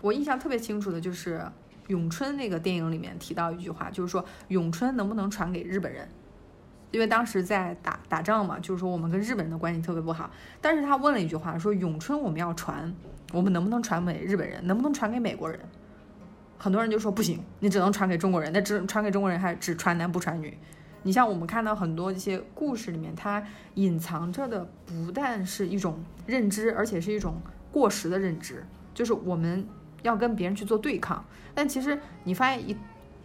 [0.00, 1.36] 我印象特别清楚的，就是
[1.88, 6.08] 《咏春》那个电影里面提到一句话，就是说咏春能不能传给日本人？
[6.92, 10.30] 因为当时在打打仗嘛，就是说我们跟日本人的关系特别不好。
[10.62, 12.90] 但是他问了一句话，说咏春我们要传，
[13.34, 14.66] 我们能不能传给日本人？
[14.66, 15.60] 能不能传给美国人？
[16.56, 18.50] 很多人就说不行，你只能传给中国人。
[18.50, 20.56] 那只传给中国人，还只传男不传女。
[21.04, 23.40] 你像我们看到很多一些故事里面，它
[23.74, 27.40] 隐藏着的不但是一种认知，而且是一种
[27.70, 29.64] 过时的认知，就是我们
[30.02, 31.24] 要跟别人去做对抗。
[31.54, 32.76] 但其实你发现一，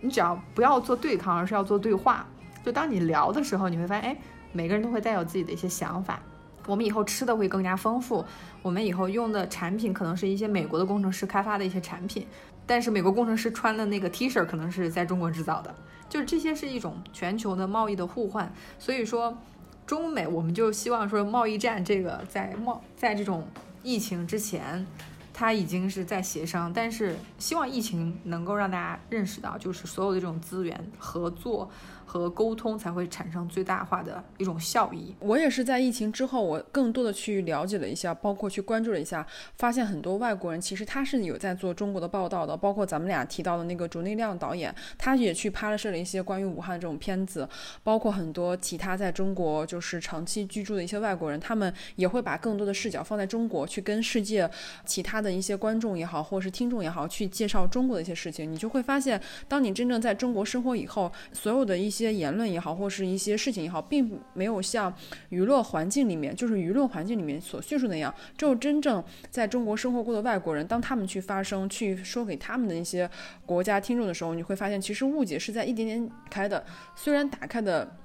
[0.01, 2.27] 你只要不要做对抗，而是要做对话。
[2.63, 4.17] 就当你聊的时候，你会发现，哎，
[4.51, 6.19] 每个人都会带有自己的一些想法。
[6.67, 8.23] 我们以后吃的会更加丰富，
[8.61, 12.27] 我们以后用的产品可能是一些美国的工程师开发的一些产品，
[12.67, 15.73] 但是美国工程师穿的那个 T 恤可能是在中国制造的。
[16.09, 19.37] 就是这些是一种全球的贸易的互换，所以说
[19.85, 23.47] 中美我们就希望说贸易战这个在贸在这种
[23.83, 24.85] 疫情之前，
[25.33, 31.69] 它已经是在协商，但是希望疫情能够让大家认识到，就是所有的这种资源合作
[32.09, 35.13] 和沟通才会产生最大化的一种效益。
[35.19, 39.25] 我也是在疫情之后，我更多的去了解了一下，包括去关注了一下，
[39.57, 47.47] 发现很多外国人其实他是有在做中国的报道的，包括咱们俩提到的那个竹内亮导演，他也去拍摄了一些关于武汉这种片子，
[47.83, 54.49] 包括很多其他在中国就是长期居住的一些外国人，他们也会把更多的视角放在中国，去跟世界
[54.83, 64.93] 其他的一些观众也好，或者是听众也好，去介绍中国的一些事情，你就会发现，当你真正在中国生活以后，所有的一些些言论也好，或是一些事情也好，并没有像
[65.29, 68.13] 娱乐环境里面，就是舆论环境里面所叙述那样。
[68.37, 73.09] 只有真正在中国生活过的外国人，当他们去发声，去说给他们的一些
[73.45, 76.65] 国家听众的时候，你会发现，其实误解是在一点点开的。
[76.95, 77.95] 虽然打开的。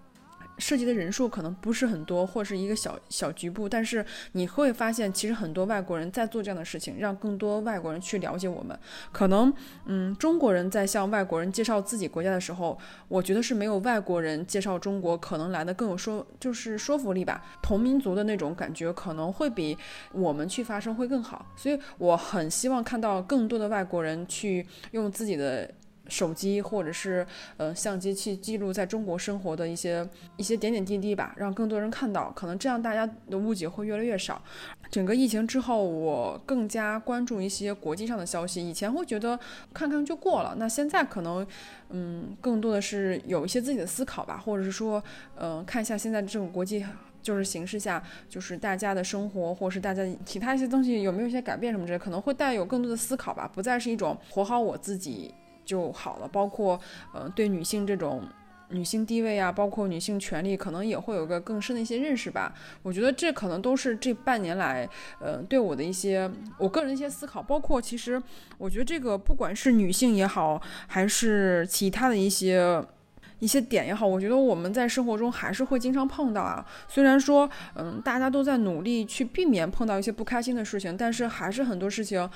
[0.58, 8.78] 涉及的人数可能不是很多，或是一个小小局部，但是你会发现，其实很多外国人在做这样的事情，让更多外国人去了解我们。
[9.12, 9.52] 可能，
[9.86, 12.78] 嗯，中国人在向外国人介绍自己国家的时候，
[13.08, 17.44] 我觉得是没有外国人介绍中国可能来的更有说，就是说服力吧。
[17.62, 19.76] 同民族的那种感觉可能会比
[20.12, 21.46] 我们去发声会更好。
[21.56, 25.70] 所以我很希望看到更多的外国人去用自己的。
[26.08, 27.26] 手机或者是
[27.56, 34.42] 呃相机去记录在中国生活的一些一些点点滴滴吧，让更多人看到，可能这样大家的误解会越来越少。
[34.90, 39.38] 整个疫情之后，我更加关注一些国际上的消息，以前会觉得
[39.72, 41.44] 看看就过了，那现在可能
[41.88, 45.02] 嗯更多的是有一些自己的思考吧，或者是说
[45.36, 46.84] 嗯看一下现在这种国际
[47.22, 55.34] 就是形势下，就是大家的生活或是大家其他一些东西有没有一些改变什么之类，可能会带有更多的思考吧，不再是一种活好我自己。
[55.64, 56.78] 就好了，包括
[57.12, 58.22] 呃对女性这种
[58.70, 62.52] 女性地位啊，包括女性权利，可能也会有个更深的一些认识吧。
[62.82, 64.88] 我觉得这可能都是这半年来
[65.20, 68.20] 呃对我的一些我个人的一些思考，包括其实
[68.58, 72.84] 我觉得这个不管是女性也好，还是其他的一些。
[73.38, 76.64] 一些点也好，我觉得我们在生活中还是会经常碰到啊。
[76.88, 82.28] 虽然说，嗯，大家都在努力去避免碰到一些不开心的事情，但是还是很多事情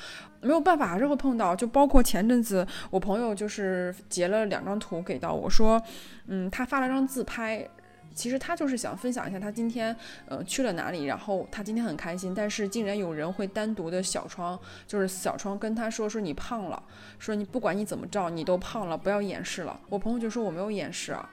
[0.43, 1.57] 没有办法，还是会碰到。
[1.57, 5.81] 就包括前阵子我朋友就是截了两张图给到我说，
[6.27, 7.69] 嗯，他发了张自拍。
[8.19, 9.95] 其实他就是想分享一下他今天
[10.27, 14.59] 呃去了哪里，然后他今天很开心，但是竟然有人会单独的小窗，
[14.89, 16.83] 就是小窗跟他说说你胖了，
[17.21, 19.81] 说你不管你怎么着你都胖了，不要掩饰了。
[19.89, 21.31] 我朋友就说我没有掩饰啊，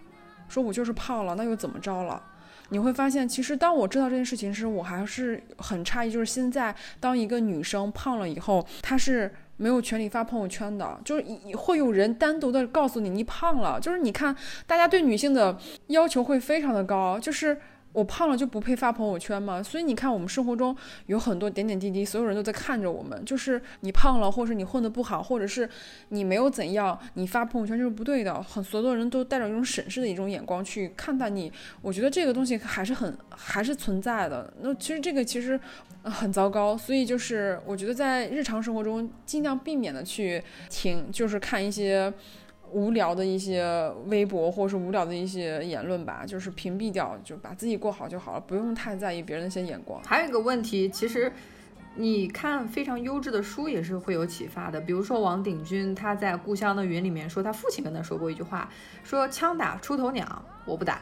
[0.48, 2.22] 说我就是胖了，那又怎么着了？
[2.70, 9.34] 你会发现，其实当我知道这件事情时，我还是很诧异，就是现在当一个女生胖了以后，她是。
[9.58, 11.24] 没有权利发朋友圈的，就是
[11.56, 14.36] 会有人单独的告诉你你胖了，就是你看
[14.66, 17.58] 大家对女性的要求会非常的高，就是。
[17.96, 19.64] 我胖了就不配发朋友圈吗？
[19.64, 20.76] 所以你看，我们生活中
[21.06, 23.24] 有很多点点滴滴，所有人都在看着我们。
[23.24, 25.68] 就是你胖了，或者是你混得不好，或者是
[26.10, 28.44] 你没有怎样，你发朋友圈就是不对的。
[28.44, 31.50] 很所有人都带着一种审视的一种眼光去看待你。
[31.82, 34.54] 我觉得这个东西还是很还是存在的。
[34.60, 35.58] 那其实这个其实
[36.04, 36.78] 很糟糕。
[36.78, 42.14] 所以就是我觉得在日常生活中尽量避免的去听，就是看一些。
[42.76, 43.64] 无聊的一些
[44.08, 50.04] 微博，或者是无聊的一些言论吧，就是屏蔽掉，就把自己过好就好了，不用太在意别人的一些眼光。
[50.04, 51.32] 还有一个问题，其实
[51.96, 54.82] 你看非常优质的书也是会有启发的。
[54.82, 58.70] 比如说王鼎钧，他在《故乡的云》里面说，他父亲跟他说过一句话，
[59.06, 61.00] 说枪打出头鸟我不打，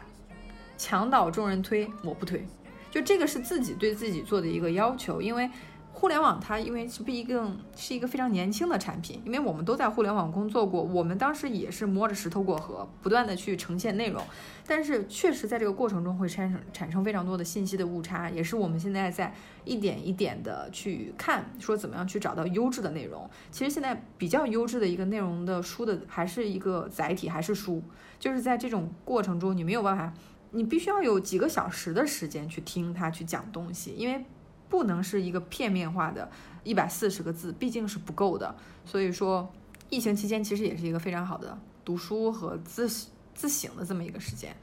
[0.78, 2.46] 墙倒众人推我不推。
[2.92, 5.50] 就这个是自己对自己做的一个要求，因为。
[5.96, 14.22] 互联网它因为是毕竟是一个非常年轻的产品，因为我们都在互联网工作过，我们当时也是摸着石头过河，不断的去呈现内容，
[14.68, 19.34] 但是确实在这个过程中会产生产生非常多的信息的误差，也是我们现在在
[19.64, 23.30] 一点一点的去看，说怎么样去找到优质的内容。
[23.50, 27.82] 其实现在比较优质的一个内容的书的还是一个载体，还是书，
[28.20, 30.12] 就是在这种过程中你没有办法，
[30.52, 34.26] 你必须要有几个小时的时间去听他去讲东西，因为。
[34.74, 36.28] 不能是一个片面化的，
[36.64, 38.56] 一百四十个字，毕竟是不够的。
[38.84, 39.54] 所以说，
[39.92, 41.56] 疫情期间其实也是一个非常好的
[41.86, 42.90] 读书和自
[43.36, 44.56] 自省的这么一个时间。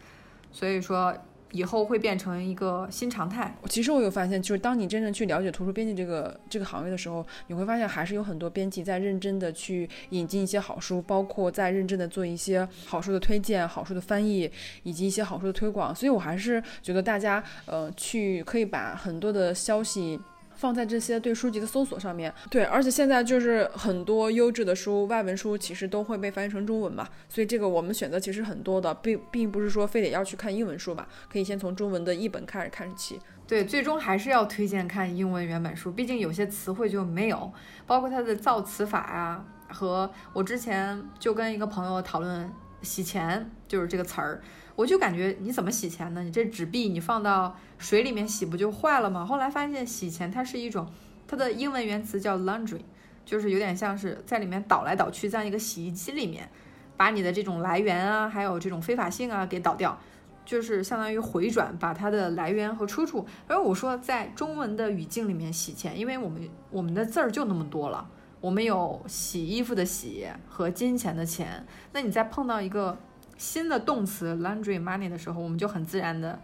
[0.50, 1.16] 所以说。
[1.52, 3.54] 以后会变成一个新常态。
[3.68, 14.50] 其实我有发现，就是当你真正去了解图书编辑这个这个行业的时候，你会发现还是有很多编辑在认真的去引进一些好书，包括在认真的做一些好书的推荐、好书的翻译
[14.82, 15.94] 以及一些好书的推广。
[15.94, 20.20] 所以我还是觉得大家呃去可以把很多的消息。
[20.60, 33.18] 放在这些对书籍的搜索上面，对，而且现在就是很多优质的书，外文书其实都会被翻译成中文嘛，所以这个我们选择其实很多的，并并不是说非得要去看英文书吧，可以先从中文的译本开始看起。
[33.46, 37.50] 对，最终还是要推荐看英文原版书，毕竟有些词汇就没有，
[37.86, 42.52] 包括它的造词法啊，和我之前就跟一个朋友讨论
[42.82, 44.42] 洗钱，就是这个词儿。
[44.80, 46.22] 我就感觉你怎么洗钱呢？
[46.22, 49.26] 你这纸币你放到水里面洗不就坏了吗？
[49.26, 50.90] 后来发现洗钱它是一种，
[51.28, 52.80] 它的英文原词叫 laundry，
[53.26, 56.48] 就是有点像是在里面倒来倒去，在一个洗衣机里面，
[56.96, 59.98] 把你的这种来源啊，还有这种非法性啊给倒掉。
[60.46, 63.26] 就是相当于回转，把它的来源和出处。
[63.46, 68.08] 而我说，在中文的语境里面洗钱，因为我们我们的字儿就那么多了，
[68.40, 71.66] 我们有洗衣服的洗和金钱的钱。
[71.92, 72.98] 那你再碰到一个
[73.40, 76.38] 新的动词 laundry money 的时候，我们就很自然的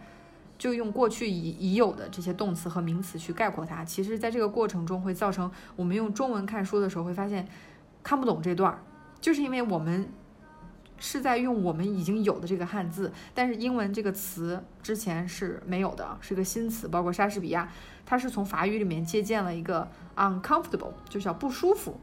[0.57, 3.85] 就用过去已已有的这些动词和名词去概括它。
[3.85, 7.47] 其实，在这个过程中会造成我们用中文看书的时候会发现
[8.01, 8.79] 看不懂这段儿，
[9.21, 10.09] 就是因为我们。
[10.99, 16.87] 是在用我们已经有的这个汉字，但是英文这个词之前是没有的，是个新词。
[16.87, 17.71] 包括莎士比亚，
[18.03, 21.99] 他是从法语里面借鉴了一个 uncomfortable，就叫不舒服。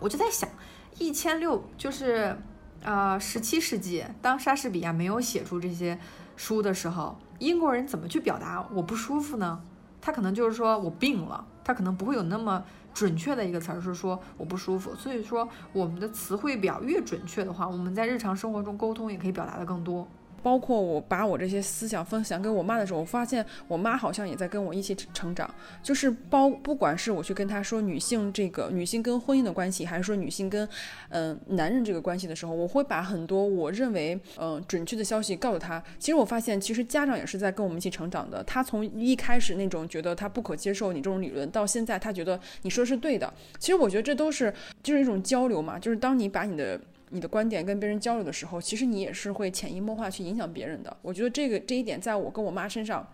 [0.00, 0.50] 我就在想，
[0.98, 2.36] 一千六就是
[2.82, 5.98] 呃十七世纪，当莎士比亚没有写出这些
[6.36, 9.60] 书的时候，英国人怎么去表达我不舒服呢？
[10.00, 12.64] 他可能就是说我病了，他可能不会有那么。
[12.94, 20.08] 准确的一个词儿是说我不舒服，所以说我们的词汇表越准确的话，我们在日常生活中沟通也可以表达的更多。
[20.42, 25.48] 包括我把我这些思想分享给我妈的时候，我发现我妈好像也在跟我一起成长。
[25.82, 30.68] 就是包不管是我去跟她说女性这个女性跟婚姻的关系，还是说女性跟
[31.08, 35.82] 嗯男人这个关系的时候，我会把很多我认为嗯准确的消息告诉她。
[35.98, 38.42] 其实我发现，其实家长也是在跟我们一起成长的。
[38.44, 43.32] 他从一开始那种觉得他不可接受你这种理论，到现在他觉得你说的是对的。
[43.58, 46.80] 其实我觉得这都是就是一种交流嘛，就是当你把你的。
[47.10, 50.96] 你的观点跟别人交流的时候，其实你也是会潜移默化去影响别人的。
[51.02, 53.06] 我觉得这个这一点，在我跟我妈身上。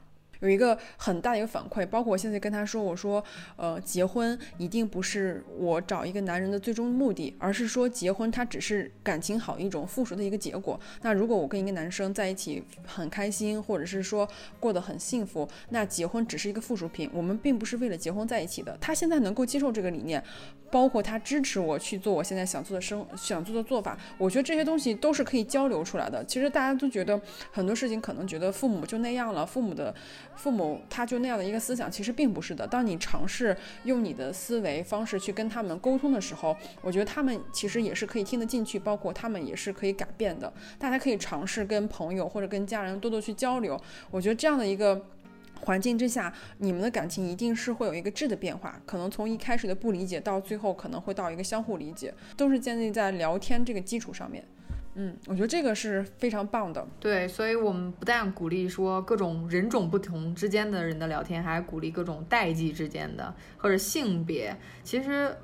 [0.43, 3.25] 有一个很大的一个反馈，包括我现在跟他说，我说，
[3.57, 10.79] 呃，结婚一定不是我找一个男人的最终目的，而是说结婚它只是感情好一种附属的一个结果。
[11.03, 14.29] 那如果我跟一个男生在一起很开心，或者是说
[14.59, 18.77] 过得很幸福，那结婚只是一个附属品，我们并不是为了结婚在一起的。
[18.81, 20.21] 他现在能够接受这个理念，
[20.73, 26.25] 包括他支持我去做我现在想做的生想做的做法，我觉得这些东西都是可以交流出来的。
[26.25, 27.21] 其实大家都觉得
[27.53, 29.95] 很多事情可能觉得父母就那样了，父母的。
[30.37, 32.67] 父母他就那样的一个思想，其实并不是的。
[32.67, 40.53] 当你尝试用你的思维方式去跟他们沟通的时候，我觉得他们其实也是可以听得进去，包括他们也是可以改变的。
[40.79, 43.81] 大家可以尝试跟朋友或者跟家人多多去交流。
[44.11, 45.01] 我觉得这样的一个
[45.61, 48.81] 环境之下，你们的感情一定是会有一个质的变化。
[48.85, 54.45] 可能从一开始的不理解，到最后可能会到一个相互理解，都是建立在聊天这个基础上面。
[54.95, 56.87] 嗯，我觉得这个是非常棒的。
[57.01, 64.57] 对，所以我们不但鼓励说各种人种不同之间的人的聊天，还鼓励各种代际之间的或者性别。
[64.83, 65.37] 其实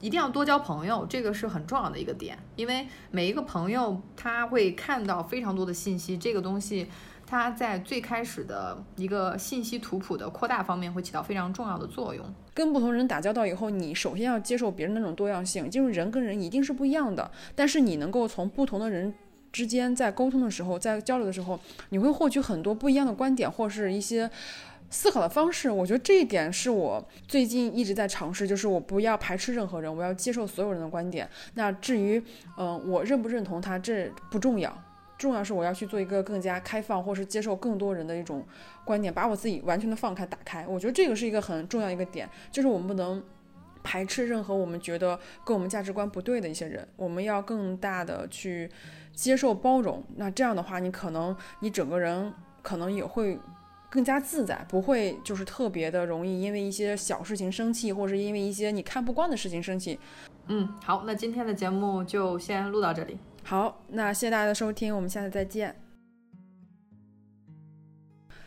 [0.00, 6.88] 一定要多交朋友，这个是很重要的一个点，因为每一个朋友他会看到非常多的信息，这个东西。
[7.34, 12.24] 它在最开始的一个信息图谱的扩大方面会起到非常重要的作用。
[12.54, 17.28] 跟不同人打交道以后，你首先要接受别人那种多样性，就是人跟人一定是不一样的。
[17.54, 19.12] 但是你能够从不同的人
[19.50, 21.58] 之间在沟通的时候，在交流的时候，
[21.88, 24.30] 你会获取很多不一样的观点或是一些
[24.88, 25.68] 思考的方式。
[25.68, 31.28] 我觉得这一点是我最近一直在尝试，就是我不要排斥任何人，我要接受所有人的观点。
[31.54, 32.22] 那至于，
[32.56, 34.72] 嗯，我认不认同他，这不重要。
[35.16, 38.44] 重要是我要去做一个更加开放，或是接受更多人的一种
[38.84, 40.66] 观点，把我自己完全的放开、打开。
[40.66, 43.22] 我觉得这个是一个很重要一个点，就是我们不能
[43.82, 48.70] 排斥任何我们觉得跟我们价值观不对的一些人，我们要更大的去
[49.12, 50.02] 接受、包容。
[50.16, 53.38] 那这样的话，你可能你整个人可能也会
[53.88, 60.00] 更加自在，不会就是特别的容易因为一些小事情生气，或是因为一些你看不惯的事情生气。
[60.48, 63.18] 嗯，好，那今天的节目就先录到这里。
[63.46, 65.76] 好，那谢谢大家的收听，我们下次再见。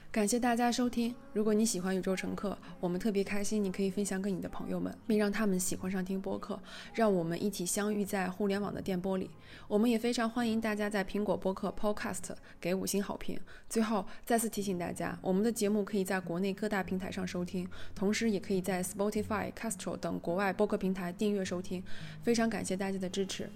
[0.10, 1.14] 感谢大家收听。
[1.34, 6.60] 如果你喜欢宇宙乘客，我们特别开心，你可以分享给你的朋友们，并让他们喜欢上听播客，
[6.96, 9.30] 让我们一起相遇在互联网的电波里。
[9.68, 13.40] 我们也非常欢迎大家在苹果播客 Podcast 给五星好评。
[13.70, 21.84] 最后再次提醒大家，我们的节目可以在国内各大平台上收听，同时也可以在 Spotify、Castro 等国外播客平台订阅收听。
[22.24, 23.48] 非常感谢大家的支持。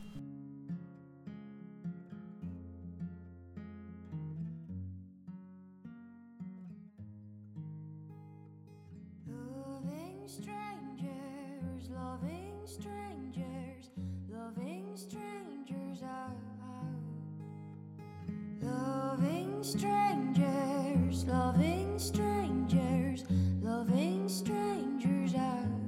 [19.63, 23.23] strangers, loving strangers,
[23.61, 25.35] loving strangers.
[25.35, 25.80] I